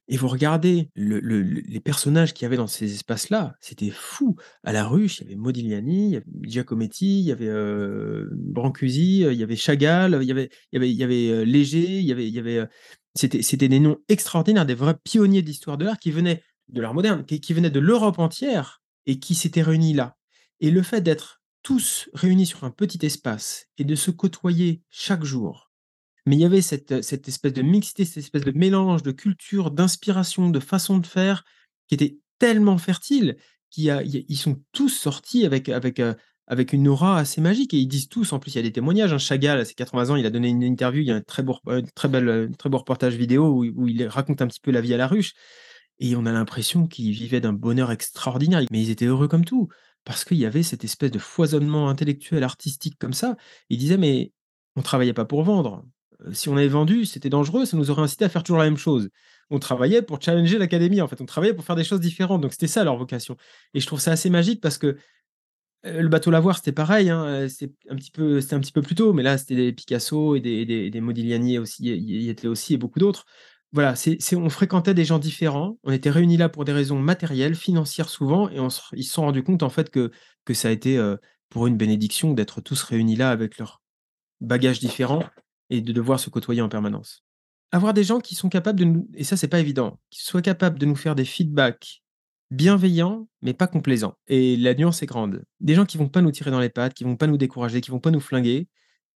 [0.08, 3.90] Et vous regardez le- le- le- les personnages qu'il y avait dans ces espaces-là, c'était
[3.90, 4.36] fou.
[4.64, 8.28] À la ruche, il y avait Modigliani, il y avait Giacometti, il y avait euh,
[8.34, 12.68] Brancusi, euh, il y avait Chagall, il y avait, euh, Léger, il y avait, euh,
[13.16, 16.94] c'était des noms extraordinaires, des vrais pionniers de l'histoire de l'art qui venaient de l'art
[16.94, 20.16] moderne, qui, qui venaient de l'Europe entière et qui s'étaient réunis là.
[20.60, 25.24] Et le fait d'être tous réunis sur un petit espace et de se côtoyer chaque
[25.24, 25.70] jour,
[26.26, 29.72] mais il y avait cette, cette espèce de mixité, cette espèce de mélange de culture,
[29.72, 31.44] d'inspiration, de façon de faire
[31.88, 33.38] qui était tellement fertile
[33.72, 36.14] qu'ils sont tous sortis avec, avec, euh,
[36.46, 37.74] avec une aura assez magique.
[37.74, 39.12] Et ils disent tous, en plus, il y a des témoignages.
[39.12, 41.22] Hein, Chagall, à ses 80 ans, il a donné une interview, il y a un
[41.22, 44.60] très beau, un très bel, un très beau reportage vidéo où il raconte un petit
[44.60, 45.34] peu la vie à la ruche.
[46.00, 49.68] Et on a l'impression qu'ils vivaient d'un bonheur extraordinaire, mais ils étaient heureux comme tout,
[50.06, 53.36] parce qu'il y avait cette espèce de foisonnement intellectuel, artistique comme ça.
[53.70, 54.32] Ils disaient, mais
[54.76, 55.86] on travaillait pas pour vendre.
[56.26, 58.66] Euh, Si on avait vendu, c'était dangereux, ça nous aurait incité à faire toujours la
[58.66, 59.10] même chose.
[59.50, 61.22] On travaillait pour challenger l'académie, en fait.
[61.22, 62.42] On travaillait pour faire des choses différentes.
[62.42, 63.36] Donc c'était ça leur vocation.
[63.74, 64.98] Et je trouve ça assez magique parce que
[65.86, 67.10] euh, le bateau lavoir, c'était pareil.
[67.10, 69.74] Hein, euh, c'était un petit peu, un petit peu plus tôt, mais là, c'était des
[69.74, 73.26] Picasso et des, des, Modigliani aussi, y y étaient aussi et beaucoup d'autres.
[73.72, 77.56] Voilà, c'est on fréquentait des gens différents, on était réunis là pour des raisons matérielles,
[77.56, 78.58] financières souvent et
[78.94, 80.12] ils se sont rendus compte en fait que
[80.46, 83.82] que ça a été, heu, pour une bénédiction d'être tous réunis là avec leurs
[84.42, 85.24] bagages différents
[85.70, 87.24] et de devoir se côtoyer en permanence.
[87.72, 90.42] Avoir des gens qui sont capables de nous et ça c'est pas évident, qui soient
[90.42, 92.02] capables de nous faire des feedbacks
[92.50, 95.44] bienveillants, mais pas complaisants et la nuance est grande.
[95.60, 97.82] Des gens qui vont pas nous tirer dans les pattes, qui vont pas nous décourager,
[97.82, 98.68] qui vont pas nous flinguer,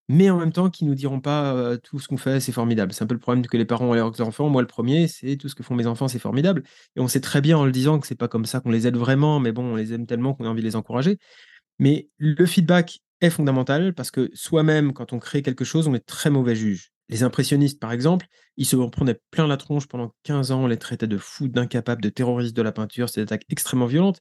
[0.10, 2.94] mais en même temps qui nous diront pas, «Tout ce qu'on fait, c'est formidable».
[2.94, 4.50] C'est un peu le problème que les parents ont avec leurs enfants.
[4.50, 6.64] Moi, le premier, c'est: «Tout ce que font mes enfants, c'est formidable»
[6.96, 8.88] et on sait très bien en le disant que c'est pas comme ça qu'on les
[8.88, 11.18] aide vraiment, mais bon, on les aime tellement qu'on a envie de les encourager.
[11.80, 16.06] Mais le feedback est fondamental parce que soi-même, quand on crée quelque chose, on est
[16.06, 16.92] très mauvais juge.
[17.10, 18.28] Les impressionnistes, par exemple,
[18.58, 22.02] ils se prenaient plein la tronche pendant 15 ans, on les traitait de fous, d'incapables,
[22.02, 24.20] de terroristes de la peinture, c'était des attaques extrêmement violentes,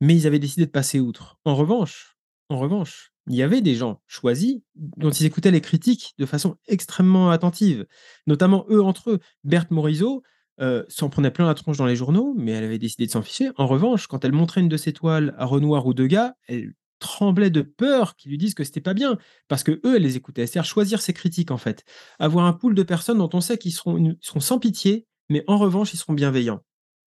[0.00, 1.38] mais ils avaient décidé de passer outre.
[1.44, 2.10] En revanche
[2.50, 6.56] en revanche, il y avait des gens choisis dont ils écoutaient les critiques de façon
[6.66, 7.86] extrêmement attentive,
[8.26, 9.20] notamment eux entre eux.
[9.44, 10.22] Berthe Morisot,
[10.60, 13.22] heu, s'en prenait plein la tronche dans les journaux, mais elle avait décidé de s'en
[13.22, 13.50] ficher.
[13.56, 17.50] En revanche, quand elle montrait une de ses toiles à Renoir ou Degas, elle tremblait
[17.50, 19.18] de peur qu'ils lui disent que c'était pas bien,
[19.48, 20.46] parce qu'eux, elle les écoutait.
[20.46, 21.84] C'est-à-dire choisir ses critiques, en fait.
[22.18, 25.44] Avoir un pool de personnes dont on sait qu'ils seront ils seront sans pitié, mais
[25.46, 26.60] en revanche, ils seront bienveillants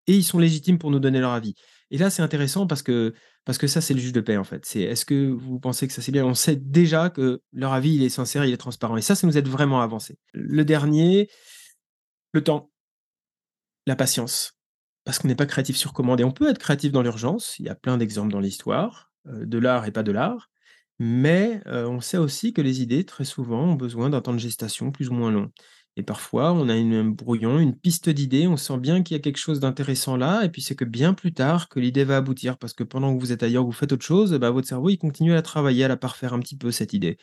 [0.07, 1.55] et ils sont légitimes pour nous donner leur avis.
[1.91, 3.15] Et là, c'est intéressant parce que
[3.45, 4.67] parce que ça, c'est le juge de paix, en fait.
[4.67, 6.25] C'est est-ce que vous pensez que ça c'est bien?
[6.27, 9.27] On sait déjà que leur avis, il est sincère, il est transparent et ça, ça
[9.27, 10.19] nous aide vraiment à avancer.
[10.33, 11.29] Le dernier,
[12.33, 12.71] le temps,
[13.87, 14.53] la patience,
[15.05, 17.57] parce qu'on n'est pas créatif sur commande et on peut être créatif dans l'urgence.
[17.59, 20.51] Il y a plein d'exemples dans l'histoire, heu, de l'art et pas de l'art,
[20.99, 24.39] mais heu, on sait aussi que les idées, très souvent, ont besoin d'un temps de
[24.39, 25.51] gestation plus ou moins long
[25.97, 29.23] et parfois, on a un brouillon, une piste d'idées, on sent bien qu'il y a
[29.23, 32.59] quelque chose d'intéressant là et puis c'est que bien plus tard que l'idée va aboutir
[32.59, 34.99] parce que pendant que vous êtes ailleurs, vous faites autre chose, bah, votre cerveau, il
[34.99, 37.17] continue à la travailler, à la parfaire un petit peu cette idée.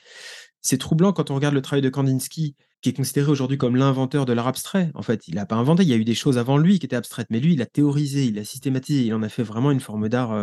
[0.62, 4.26] C'est troublant quand on regarde le travail de Kandinsky, qui est considéré aujourd'hui comme l'inventeur
[4.26, 4.92] de l'art abstrait.
[4.96, 6.86] En fait, il a pas inventé, il y a eu des choses avant lui qui
[6.86, 9.72] étaient abstraites, mais lui, il a théorisé, il a systématisé, il en a fait vraiment
[9.72, 10.34] une forme d'art,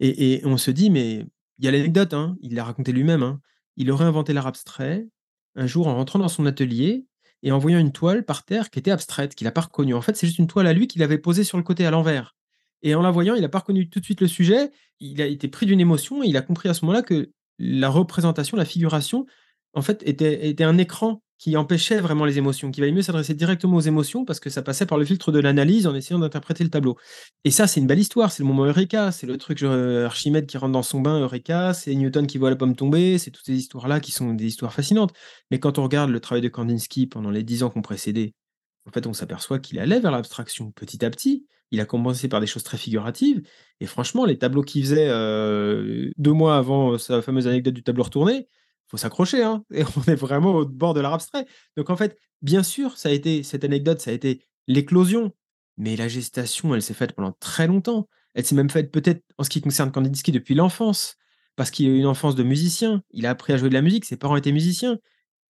[0.00, 1.26] et et on se dit mais
[1.58, 3.40] il y a l'anecdote, hein, il l'a raconté lui-même, hein.
[3.76, 5.06] Il aurait inventé l'art abstrait,
[5.56, 7.06] un jour en rentrant dans son atelier
[7.42, 9.94] et en voyant une toile par terre qui était abstraite, qu'il a pas reconnue.
[9.94, 11.90] En fait, c'est juste une toile à lui qu'il avait posée sur le côté à
[11.90, 12.34] l'envers
[12.82, 14.70] et en la voyant, il a pas reconnu tout de suite le sujet.
[15.00, 17.88] Il a été pris d'une émotion et il a compris à ce moment-là que la
[17.88, 19.26] représentation, la figuration,
[19.74, 23.34] en fait, était était un écran qui empêchait vraiment les émotions, qu'il valait mieux s'adresser
[23.34, 26.64] directement aux émotions parce que ça passait par le filtre de l'analyse en essayant d'interpréter
[26.64, 26.98] le tableau.
[27.44, 30.46] Et ça, c'est une belle histoire, c'est le moment Eureka, c'est le truc, heu, Archimède
[30.46, 33.46] qui rentre dans son bain, Eureka, c'est Newton qui voit la pomme tomber, c'est toutes
[33.46, 35.14] ces histoires-là qui sont des histoires fascinantes.
[35.50, 38.34] Mais quand on regarde le travail de Kandinsky pendant les 10 ans qui ont précédé,
[38.86, 41.46] en fait, on s'aperçoit qu'il allait vers l'abstraction petit à petit.
[41.70, 43.42] Il a commencé par des choses très figuratives
[43.80, 48.02] et franchement, les tableaux qu'il faisait, heu, 2 mois avant sa fameuse anecdote du tableau
[48.04, 48.48] retourné,
[48.90, 51.46] faut s'accrocher, hein et on est vraiment au bord de l'art abstrait.
[51.76, 55.32] Donc en fait, bien sûr, ça a été cette anecdote, ça a été l'éclosion,
[55.76, 58.08] mais la gestation, elle s'est faite pendant très longtemps.
[58.34, 61.16] Elle s'est même faite peut-être, en ce qui concerne Kandinsky, depuis l'enfance,
[61.56, 63.02] parce qu'il a eu une enfance de musicien.
[63.10, 64.98] Il a appris à jouer de la musique, ses parents étaient musiciens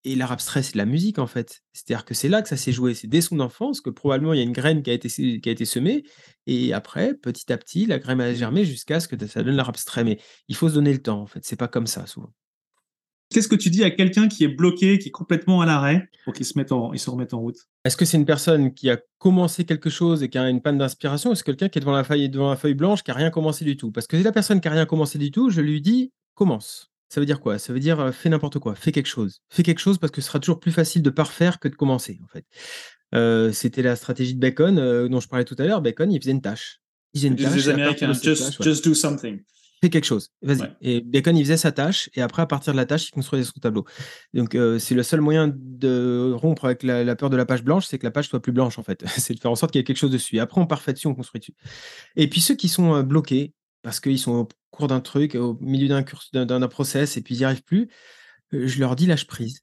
[0.04, 1.60] et l'art abstrait, c'est de la musique, en fait.
[1.72, 2.94] C'est-à-dire que c'est là que ça s'est joué.
[2.94, 5.48] C'est dès son enfance que probablement il y a une graine qui a été qui
[5.48, 6.04] a été semée
[6.46, 9.68] et après, petit à petit, la graine a germé jusqu'à ce que ça donne l'art
[9.68, 10.04] abstrait.
[10.04, 10.18] Mais
[10.48, 11.40] il faut se donner le temps, en fait.
[11.44, 12.32] C'est pas comme ça, souvent.
[13.30, 16.32] Qu'est-ce que tu dis à quelqu'un qui est bloqué, qui est complètement à l'arrêt, pour
[16.32, 17.58] qu'il se mette en il se remette en route?
[17.84, 20.78] Est-ce que c'est une personne qui a commencé quelque chose et qui a une panne
[20.78, 23.14] d'inspiration ou c'est quelqu'un qui est devant la feuille devant la feuille blanche qui a
[23.14, 23.92] rien commencé du tout?
[23.92, 26.88] Parce que si la personne qui a rien commencé du tout, je lui dis: «Commence».
[27.08, 27.58] Ça veut dire quoi?
[27.58, 29.42] Ça veut dire, heu, fais n'importe quoi, fais quelque chose.
[29.48, 32.20] Fais quelque chose parce que ce sera toujours plus facile de parfaire que de commencer,
[32.22, 32.44] en fait.
[33.14, 35.82] Heu, c'était la stratégie de Bacon, heu, dont je parlais tout à l'heure.
[35.82, 36.80] Bacon, il faisait une tâche.
[37.12, 38.64] Il faisait une Les tâche partir Américains, de cette just, tâche, ouais.
[38.64, 39.40] just do something.
[39.82, 40.60] Fais quelque chose, vas-y.
[40.60, 40.68] Ouais.
[40.82, 43.44] Et Bacon, il faisait sa tâche et après, à partir de la tâche, il construisait
[43.44, 43.86] son tableau.
[44.34, 47.62] Donc, heu, c'est le seul moyen de rompre avec la la peur de la page
[47.64, 49.02] blanche, c'est que la page soit plus blanche, en fait.
[49.18, 50.36] C'est de faire en sorte qu'il y ait quelque chose dessus.
[50.36, 51.54] Et après, on parfait dessus, on construit dessus.
[52.16, 55.56] Et puis ceux qui sont, heu, bloqués parce qu'ils sont au cours d'un truc, au
[55.60, 57.88] milieu d'un process et puis ils y arrivent plus,
[58.54, 59.60] heu, je leur dis: «Lâche prise,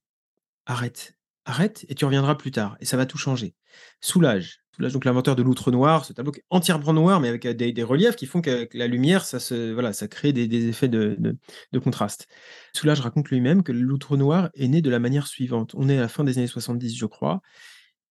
[0.67, 1.15] arrête,
[1.45, 3.55] arrête et tu reviendras plus tard et ça va tout changer.
[4.01, 4.61] Soulage».
[4.79, 7.83] Donc l'inventeur de l'outre noir, ce tableau qui est entièrement noir, mais avec, heu, des
[7.83, 9.39] reliefs qui font qu'avec la lumière, ça
[9.73, 11.35] voilà, ça crée des effets de de
[11.71, 12.27] de contraste.
[12.73, 15.73] Soulage raconte lui-même que l'outre noir est né de la manière suivante.
[15.75, 17.41] On est à la fin des années 70, je crois.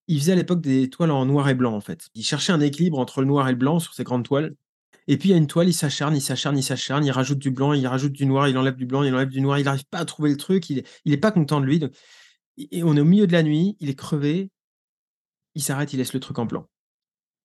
[0.08, 2.08] Il faisait à l'époque des toiles en noir et blanc, en fait.
[2.14, 4.54] Il cherchait un équilibre entre le noir et le blanc sur ses grandes toiles
[5.08, 7.38] et puis il y a une toile, il s'acharne, il s'acharne, il s'acharne, il rajoute
[7.38, 9.64] du blanc, il rajoute du noir, il enlève du blanc, il enlève du noir, il
[9.64, 11.80] n'arrive pas à trouver le truc, il est il est pas content de lui,
[12.58, 14.50] et on est au milieu de la nuit, il est crevé,
[15.57, 16.68] il s'arrête, il laisse le truc en blanc.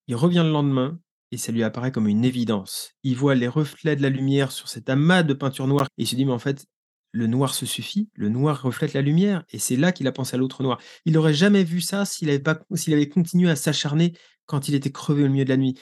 [0.07, 0.99] Il revient le lendemain
[1.32, 2.91] et ça lui apparaît comme une évidence.
[3.03, 6.07] Il voit les reflets de la lumière sur cet amas de peinture noire et il
[6.07, 6.68] se dit: «Mais en fait,
[7.14, 10.36] le noir se suffit, le noir reflète la lumière, et c'est là qu'il a pensé
[10.36, 10.80] à l'autre noir.
[11.05, 14.14] Il n'aurait jamais vu ça s'il avait, pas, s'il avait continué à s'acharner
[14.45, 15.80] quand il était crevé au milieu de la nuit.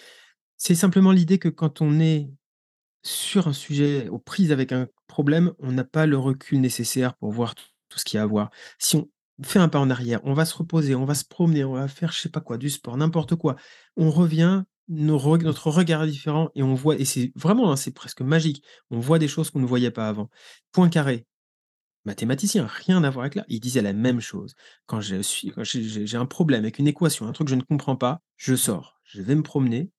[0.58, 2.30] C'est simplement l'idée que quand on est
[3.04, 7.32] sur un sujet, aux prises avec un problème, on n'a pas le recul nécessaire pour
[7.32, 7.66] voir tout,
[7.96, 8.52] ce qu'il y a à voir.
[8.78, 9.10] Si on
[9.44, 11.88] fait un pas en arrière, on va se reposer, on va se promener, on va
[11.88, 13.56] faire je sais pas quoi, du sport, n'importe quoi.
[13.96, 18.22] On revient, notre regard est différent et on voit, et c'est vraiment, hein, c'est presque
[18.22, 18.64] magique.
[18.90, 20.30] On voit des choses qu'on ne voyait pas avant.
[20.72, 21.26] Point carré.
[22.06, 23.46] Mathématicien, rien à voir avec là.
[23.50, 24.56] Il disait la même chose.
[24.88, 28.56] Quand j'ai un problème avec une équation, un truc que je ne comprends pas, je
[28.56, 29.92] sors, je vais me promener,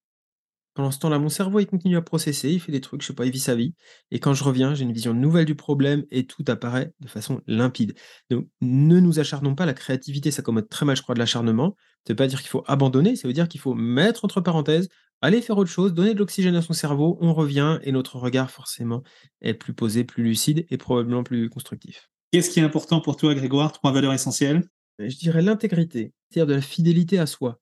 [0.75, 3.13] pendant ce temps-là, mon cerveau, il continue à processer, il fait des trucs, je sais
[3.13, 3.75] pas, il vit sa vie.
[4.11, 7.41] Et quand je reviens, j'ai une vision nouvelle du problème et tout apparaît de façon
[7.47, 7.95] limpide.
[8.31, 9.67] Donc, ne nous acharnons pas.
[9.67, 11.77] La créativité, ça commente très mal, je crois, de l'acharnement.
[12.07, 14.89] Ça veut pas dire qu'il faut abandonner, ça veut dire qu'il faut mettre entre parenthèses,
[15.23, 18.51] aller faire autre chose, donner de l'oxygène à son cerveau, on revient et notre regard,
[18.51, 19.03] forcément,
[19.43, 22.09] est plus posé, plus lucide et probablement plus constructif.
[22.33, 23.73] Qu'est-ce qui est important pour toi, Grégoire?
[23.73, 24.63] Trois valeurs essentielles?
[24.99, 27.59] Je dirais l'intégrité, c'est-à-dire de la fidélité à soi.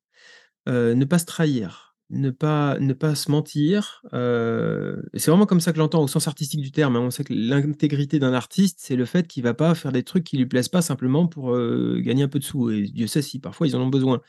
[0.69, 4.03] Euh, ne pas se trahir, ne pas, ne pas se mentir.
[4.13, 6.97] Euh, c'est vraiment comme ça que j'entends au sens artistique du terme.
[6.97, 7.01] Hein.
[7.01, 10.25] On sait que l'intégrité d'un artiste, c'est le fait qu'il va pas faire des trucs
[10.25, 12.71] qui lui plaisent pas simplement pour euh, gagner un peu de sous.
[12.71, 14.21] Et Dieu sait si parfois ils en ont besoin.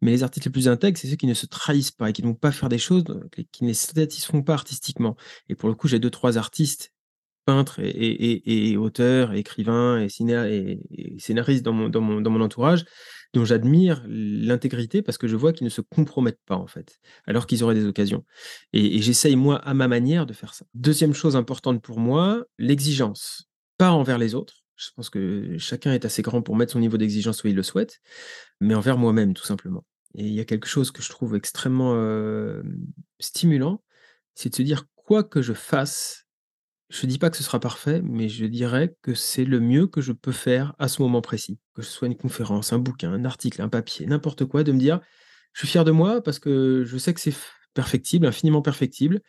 [0.00, 2.22] Mais les artistes les plus intègres, c'est ceux qui ne se trahissent pas et qui
[2.22, 3.04] ne vont pas faire des choses
[3.52, 5.16] qui ne satisfont pas artistiquement.
[5.48, 6.92] Et pour le coup, j'ai deux, trois artistes
[7.48, 10.10] peintres et, et, et, auteurs, et écrivains et,
[11.18, 12.84] scénaristes dans mon, entourage
[13.32, 17.46] dont j'admire l'intégrité parce que je vois qu'ils ne se compromettent pas en fait, alors
[17.46, 18.26] qu'ils auraient des occasions.
[18.74, 20.66] Et, j'essaye moi à ma manière de faire ça.
[20.74, 24.64] Deuxième chose importante pour moi, l'exigence, pas envers les autres.
[24.76, 27.62] Je pense que chacun est assez grand pour mettre son niveau d'exigence où il le
[27.62, 28.00] souhaite,
[28.60, 29.86] mais envers moi-même tout simplement.
[30.16, 31.96] Et il y a quelque chose que je trouve extrêmement
[33.20, 33.82] stimulant,
[34.34, 36.27] c'est de se dire quoi que je fasse,
[36.90, 40.00] je dis pas que ce sera parfait, mais je dirais que c'est le mieux que
[40.00, 41.58] je peux faire à ce moment précis.
[41.74, 44.78] Que ce soit une conférence, un bouquin, un article, un papier, n'importe quoi, de me
[44.78, 45.00] dire:
[45.52, 47.34] «Je suis fier de moi parce que je sais que c'est
[47.74, 49.20] perfectible, infiniment perfectible.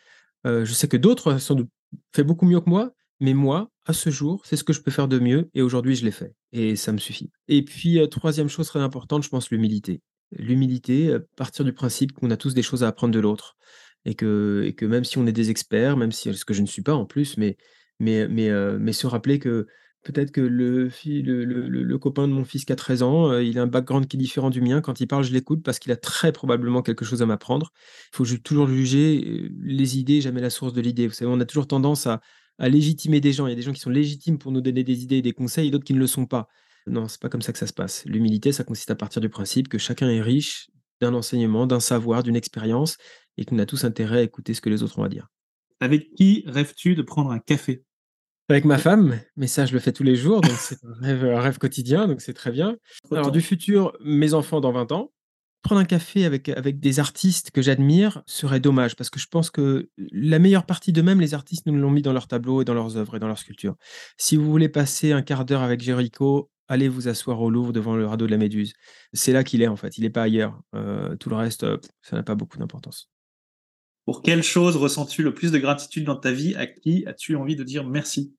[0.47, 1.69] Heu, je sais que d'autres, sans doute,
[2.15, 4.91] fait beaucoup mieux que moi, mais moi, à ce jour, c'est ce que je peux
[4.91, 7.31] faire de mieux et aujourd'hui je l'ai fait et ça me suffit».
[7.49, 10.01] Et puis, heu, 3 chose très importante, je pense l'humilité.
[10.31, 13.57] L'humilité, heu, partir du principe qu'on a tous des choses à apprendre de l'autre
[14.05, 16.61] et que et que même si on est des experts, même si ce que je
[16.61, 17.57] ne suis pas en plus, mais
[17.99, 19.67] mais mais heu, mais se rappeler que
[20.03, 21.43] peut-être que le le
[21.83, 24.17] le copain de mon fils qui a 13 ans, heu, il a un background qui
[24.17, 24.81] est différent du mien.
[24.81, 27.71] Quand il parle, je l'écoute parce qu'il a très probablement quelque chose à m'apprendre.
[28.13, 31.07] Il faut toujours juger, heu, les idées, jamais la source de l'idée.
[31.07, 32.21] Vous savez, on a toujours tendance à
[32.61, 33.47] à légitimer des gens.
[33.47, 35.31] Il y a des gens qui sont légitimes pour nous donner des idées et des
[35.31, 36.49] conseils et d'autres qui ne le sont pas.
[36.87, 38.03] Non, c'est pas comme ça que ça se passe.
[38.05, 40.69] L'humilité, ça consiste à partir du principe que chacun est riche
[41.01, 42.97] d'un enseignement, d'un savoir, d'une expérience
[43.37, 45.27] et qu'on a tous intérêt à écouter ce que les autres ont à dire.
[45.79, 47.83] Avec qui rêves-tu de prendre un café?
[48.49, 50.93] Avec ma femme, mais ça je le fais tous les jours, donc c'est un
[51.41, 52.77] rêve, quotidien, donc c'est très bien.
[53.11, 55.11] Alors du futur, mes enfants dans 20 ans,
[55.61, 59.51] prendre un café avec, avec des artistes que j'admire serait dommage, parce que je pense
[59.51, 62.73] que la meilleure partie d'eux-mêmes, les artistes nous l'ont mis dans leurs tableaux et dans
[62.73, 63.75] leurs œuvres et dans leurs sculptures.
[64.17, 67.95] Si vous voulez passer un quart d'heure avec Jericho, allez vous asseoir au Louvre devant
[67.95, 68.73] le radeau de la Méduse.
[69.11, 70.61] C'est là qu'il est en fait, il n'est pas ailleurs.
[70.75, 71.65] Euh, tout le reste,
[72.01, 73.11] ça n'a pas beaucoup d'importance.
[74.05, 76.55] Pour quelle chose ressens-tu le plus de gratitude dans ta vie?
[76.55, 78.33] À qui as-tu envie de dire merci?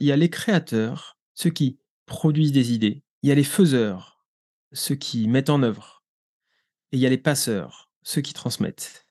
[0.00, 3.02] Il y a les créateurs, ceux qui produisent des idées.
[3.22, 4.24] Il y a les faiseurs,
[4.72, 6.04] ceux qui mettent en œuvre.
[6.92, 9.03] Et il y a les passeurs, ceux qui transmettent.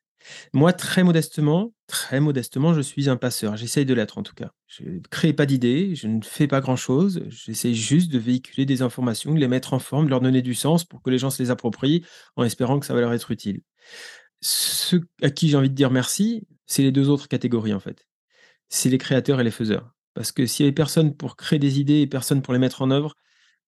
[0.53, 3.57] Moi, très modestement, très modestement, je suis un passeur.
[3.57, 4.51] J'essaye de l'être en tout cas.
[4.67, 7.23] Je ne crée pas d'idées, je ne fais pas grand-chose.
[7.29, 10.53] J'essaie juste de véhiculer des informations, de les mettre en forme, de leur donner du
[10.53, 12.05] sens pour que les gens se les approprient
[12.35, 13.61] en espérant que ça va leur être utile
[14.43, 18.05] ceux à qui j'ai envie de dire merci, c'est les deux autres catégories en fait.
[18.69, 19.91] C'est les créateurs et les faiseurs.
[20.13, 22.81] Parce que s'il y avait personne pour créer des idées et personne pour les mettre
[22.81, 23.15] en œuvre,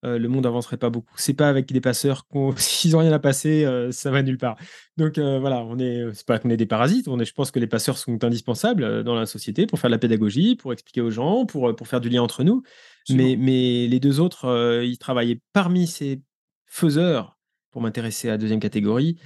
[0.05, 1.13] euh, le monde avancerait pas beaucoup.
[1.17, 2.25] C'est pas avec des passeurs
[2.57, 4.57] s'ils n'ont rien à passer, euh, ça va nulle part.
[4.97, 7.07] Donc euh, voilà, on est, c'est pas qu'on est des parasites.
[7.07, 9.95] On est, je pense que les passeurs sont indispensables dans la société pour faire de
[9.95, 12.63] la pédagogie, pour expliquer aux gens, pour pour faire du lien entre nous.
[13.09, 16.21] Mais, mais les deux autres, ils travaillaient parmi ces
[16.65, 17.37] faiseurs
[17.71, 19.17] pour m'intéresser à la deuxième catégorie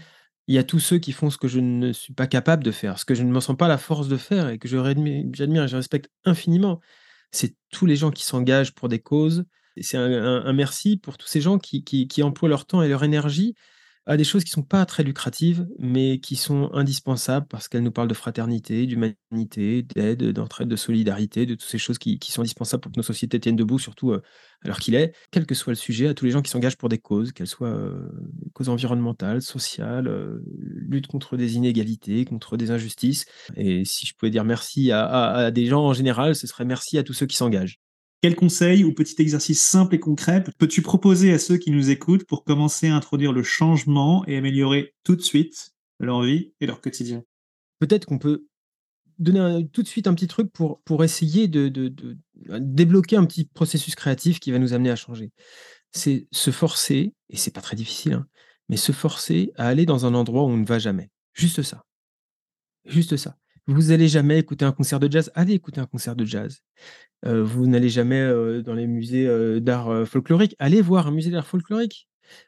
[0.49, 2.71] il y a tous ceux qui font ce que je ne suis pas capable de
[2.71, 5.63] faire, ce que je ne me sens pas la force de faire et que j'admire
[5.63, 6.81] et je respecte infiniment.
[7.31, 9.45] C'est tous les gens qui s'engagent pour des causes.
[9.81, 11.83] C'est un, merci pour tous ces gens qui,
[12.21, 13.55] emploient leur temps et leur énergie
[14.05, 17.91] à des choses qui sont pas très lucratives, mais qui sont indispensables parce qu'elles nous
[17.91, 22.81] parlent de fraternité, d'humanité, d'aide, d'entraide, de solidarité, de toutes ces choses qui, sont indispensables
[22.81, 24.23] pour que nos sociétés tiennent debout, surtout euh,
[24.63, 26.77] à l'heure qu'il est, quel que soit le sujet, à tous les gens qui s'engagent
[26.77, 28.09] pour des causes, qu'elles soient euh,
[28.53, 33.25] causes environnementales, sociales, euh, lutte contre des inégalités, contre des injustices.
[33.57, 37.03] Et si je pouvais dire merci à des gens en général, ce serait merci à
[37.03, 37.79] tous ceux qui s'engagent.
[38.21, 42.25] Quels conseils ou petits exercices simples et concrets peux-tu proposer à ceux qui nous écoutent
[42.25, 46.81] pour commencer à introduire le changement et améliorer tout de suite leur vie et leur
[46.81, 47.23] quotidien?
[47.79, 48.45] Peut-être qu'on peut
[49.19, 51.93] donner tout de suite un petit truc pour, essayer de,
[52.35, 55.31] débloquer un petit processus créatif qui va nous amener à changer.
[55.91, 58.27] C'est se forcer, et c'est pas très difficile, hein,
[58.67, 61.09] mais se forcer à aller dans un endroit où on ne va jamais.
[61.33, 61.85] Juste ça.
[62.85, 63.38] Juste ça.
[63.69, 66.63] Vous n'allez jamais écouter un concert de jazz, allez écouter un concert de jazz.
[67.23, 71.29] Euh, vous n'allez jamais euh, dans les musées euh, d'art folklorique, allez voir un musée
[71.29, 72.07] d'art folklorique.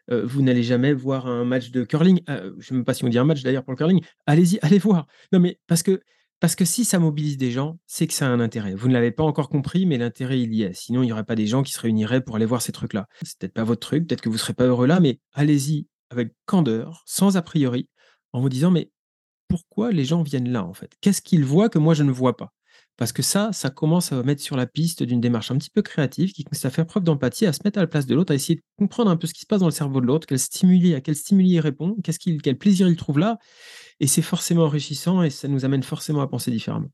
[0.09, 2.21] vous n'allez jamais voir un match de curling.
[2.27, 4.01] je ne sais même pas si on dit un match d'ailleurs pour le curling.
[4.25, 5.05] Allez-y, allez voir.
[5.31, 8.73] Non mais parce que si ça mobilise des gens, c'est que ça a un intérêt.
[8.73, 10.73] Vous ne l'avez pas encore compris, mais l'intérêt, il y est.
[10.73, 13.07] Sinon, il n'y aurait pas des gens qui se réuniraient pour aller voir ces trucs-là.
[13.21, 15.85] C'est peut-être pas votre truc, peut-être que vous ne serez pas heureux là, mais allez-y
[16.09, 17.87] avec candeur, sans a priori,
[18.33, 18.89] en vous disant, mais
[19.51, 20.93] pourquoi les gens viennent là, en fait?
[21.01, 22.53] Qu'est-ce qu'ils voient que moi, je ne vois pas?
[22.95, 25.81] Parce que ça, ça commence à mettre sur la piste d'une démarche un petit peu
[25.81, 28.31] créative qui consiste à faire preuve d'empathie, à se mettre à la place de l'autre,
[28.31, 30.25] à essayer de comprendre un peu ce qui se passe dans le cerveau de l'autre,
[30.25, 33.39] quel stimuli, à quel stimuli il répond, qu'est-ce qu'il, quel plaisir il trouve là.
[33.99, 36.89] Et c'est forcément enrichissant et ça nous amène forcément à penser différemment.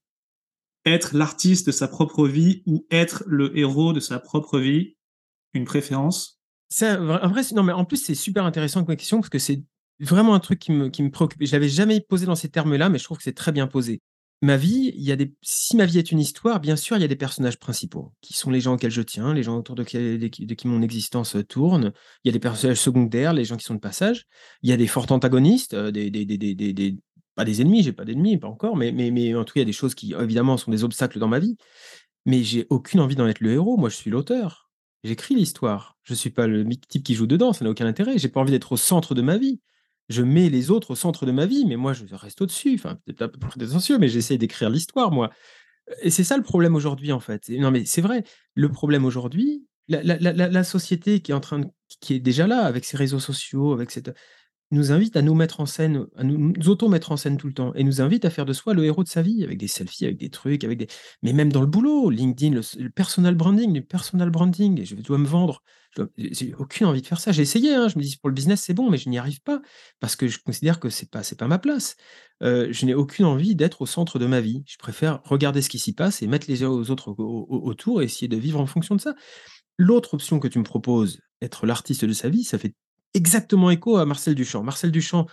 [0.85, 4.95] Être l'artiste de sa propre vie ou être le héros de sa propre vie,
[5.53, 6.41] une préférence?
[6.69, 9.63] C'est un vrai, non mais en plus c'est super intéressant comme question parce que c'est
[9.99, 11.43] vraiment un truc qui me, qui me préoccupe.
[11.43, 14.01] Je l'avais jamais posé dans ces termes-là, mais je trouve que c'est très bien posé
[14.41, 17.01] ma vie, il y a des si ma vie est une histoire, bien sûr, il
[17.01, 19.75] y a des personnages principaux, qui sont les gens auxquels je tiens, les gens autour
[19.75, 21.91] de qui mon existence, euh, tourne.
[22.23, 24.25] Il y a des personnages secondaires, les gens qui sont de passage.
[24.61, 26.97] Il y a des forts antagonistes, euh, des des des
[27.35, 29.61] pas des ennemis, j'ai pas d'ennemis, pas encore, mais mais mais en tout cas, il
[29.61, 31.57] y a des choses qui, évidemment, sont des obstacles dans ma vie.
[32.25, 33.77] Mais j'ai aucune envie d'en être le héros.
[33.77, 34.69] Moi, je suis l'auteur.
[35.03, 35.97] J'écris l'histoire.
[36.03, 38.17] Je suis pas le type qui joue dedans, ça n'a aucun intérêt.
[38.17, 39.61] J'ai pas envie d'être au centre de ma vie
[40.09, 42.75] je mets les autres au centre de ma vie, mais moi, je reste au-dessus.
[42.75, 45.31] Enfin, peut-être un peu prétentieux, mais j'essaie d'écrire l'histoire, moi.
[46.01, 47.49] Et c'est ça le problème aujourd'hui, en fait.
[47.49, 48.23] non, mais c'est vrai.
[48.53, 51.67] Le problème aujourd'hui, la, société qui est en train de,
[52.01, 54.13] qui est déjà là, avec ses réseaux sociaux, avec cette,
[54.71, 57.73] nous invite à nous mettre en scène, à nous, auto-mettre en scène tout le temps,
[57.75, 60.05] et nous invite à faire de soi le héros de sa vie, avec des selfies,
[60.05, 60.87] avec des trucs, avec des...
[61.23, 65.27] Mais même dans le boulot, LinkedIn, le, personal branding, le personal branding, je dois me
[65.27, 65.63] vendre.
[66.17, 67.31] J'ai aucune envie de faire ça.
[67.31, 69.41] J'ai essayé, hein, je me dis pour le business c'est bon, mais je n'y arrive
[69.41, 69.61] pas,
[69.99, 71.95] parce que je considère que c'est pas, c'est pas ma place.
[72.41, 74.63] Je n'ai aucune envie d'être au centre de ma vie.
[74.67, 78.05] Je préfère regarder ce qui s'y passe et mettre les yeux aux autres autour et
[78.05, 79.15] essayer de vivre en fonction de ça.
[79.77, 82.73] L'autre option que tu me proposes, être l'artiste de sa vie, ça fait
[83.13, 84.63] exactement écho à Marcel Duchamp.
[84.63, 85.27] Marcel Duchamp,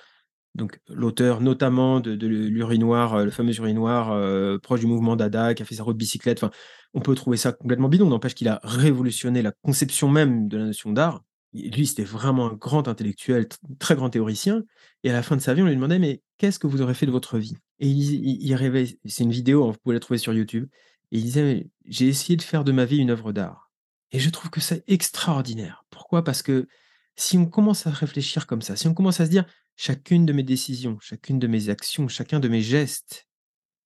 [0.54, 5.62] donc l'auteur notamment de, l'urinoir, euh, le fameux urinoir euh, proche du mouvement Dada, qui
[5.62, 6.42] a fait sa route bicyclette.
[6.42, 6.52] Enfin,
[6.94, 8.08] on peut trouver ça complètement bidon.
[8.08, 11.22] N'empêche qu'il a révolutionné la conception même de la notion d'art.
[11.52, 13.48] Lui, c'était vraiment un grand intellectuel,
[13.78, 14.62] très grand théoricien.
[15.02, 16.94] Et à la fin de sa vie, on lui demandait Mais qu'est-ce que vous aurez
[16.94, 17.56] fait de votre vie?
[17.80, 20.68] Et il, il, rêvait, c'est une vidéo, vous pouvez la trouver sur YouTube.
[21.10, 23.72] Et il disait J'ai essayé de faire de ma vie une œuvre d'art.
[24.12, 25.84] Et je trouve que c'est extraordinaire.
[25.90, 26.22] Pourquoi?
[26.22, 26.68] Parce que
[27.16, 29.44] si on commence à réfléchir comme ça, si on commence à se dire
[29.76, 33.26] chacune de mes décisions, chacune de mes actions, chacun de mes gestes,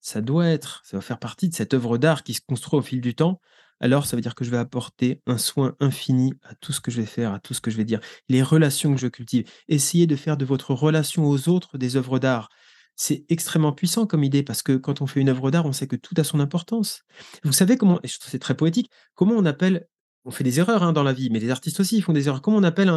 [0.00, 2.82] ça doit être, ça va faire partie de cette œuvre d'art qui se construit au
[2.82, 3.40] fil du temps,
[3.80, 6.90] alors ça veut dire que je vais apporter un soin infini à tout ce que
[6.90, 9.48] je vais faire, à tout ce que je vais dire, les relations que je cultive.
[9.68, 12.48] Essayez de faire de votre relation aux autres des œuvres d'art.
[12.96, 15.86] C'est extrêmement puissant comme idée parce que quand on fait une œuvre d'art, on sait
[15.86, 17.02] que tout a son importance.
[17.44, 19.86] Vous savez comment, et je trouve c'est très poétique, comment on appelle
[20.28, 22.42] on fait des erreurs hein, dans la vie, mais les artistes aussi font des erreurs.
[22.42, 22.90] Comment on appelle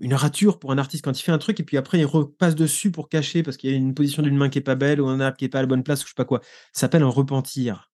[0.00, 2.54] une rature pour un artiste quand il fait un truc et puis après il repasse
[2.54, 5.00] dessus pour cacher parce qu'il y a une position d'une main qui est pas belle
[5.00, 6.40] ou un arbre qui est pas à la bonne place ou je sais pas quoi.
[6.72, 7.90] Ça s'appelle un repentir.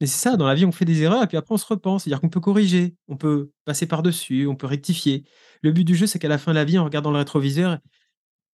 [0.00, 1.66] Mais c'est ça, dans la vie, on fait des erreurs et puis après on se
[1.66, 1.98] repent.
[1.98, 5.24] C'est-à-dire qu'on peut corriger, on peut passer par-dessus, on peut rectifier.
[5.60, 7.76] Le but du jeu, c'est qu'à la fin de la vie, en regardant le rétroviseur,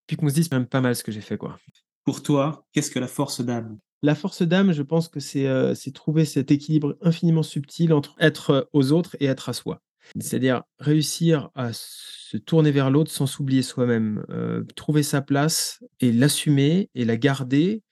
[0.09, 1.39] puis qu'on se dise même pas mal ce que j'ai fait.
[1.39, 1.57] quoi.
[2.03, 3.79] Pour toi, qu'est-ce que la force d'âme?
[4.03, 8.51] La force d'âme, je pense que euh, c'est trouver cet équilibre infiniment subtil entre être
[8.51, 9.83] euh, aux autres et être à soi.
[10.21, 16.13] C'est-à-dire réussir à se tourner vers l'autre sans s'oublier soi-même, euh, trouver sa place et
[16.13, 17.83] l'assumer et la garder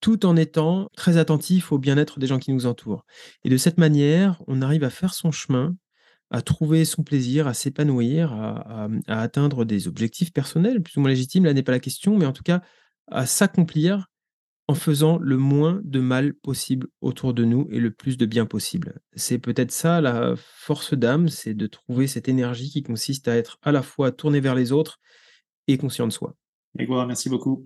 [0.00, 3.04] tout en étant très attentif au bien-être des gens qui nous entourent.
[3.44, 5.76] Et de cette manière, on arrive à faire son chemin,
[6.30, 11.10] à trouver son plaisir, à s'épanouir, à, à atteindre des objectifs personnels, plus ou moins
[11.10, 12.62] légitimes, là n'est pas la question, mais en tout cas
[13.08, 14.08] à s'accomplir
[14.68, 18.46] en faisant le moins de mal possible autour de nous et le plus de bien
[18.46, 19.00] possible.
[19.14, 23.58] C'est peut-être ça la force d'âme, c'est de trouver cette énergie qui consiste à être
[23.62, 24.98] à la fois tourné vers les autres
[25.68, 26.34] et conscient de soi.
[26.74, 27.64] Merci beaucoup.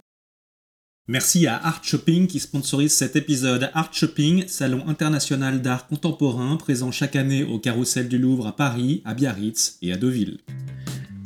[1.08, 3.70] Merci à Art Shopping qui sponsorise cet épisode.
[3.74, 9.02] Art Shopping, salon international d'art contemporain présent chaque année au Carrousel du Louvre à Paris,
[9.04, 10.38] à Biarritz et à Deauville.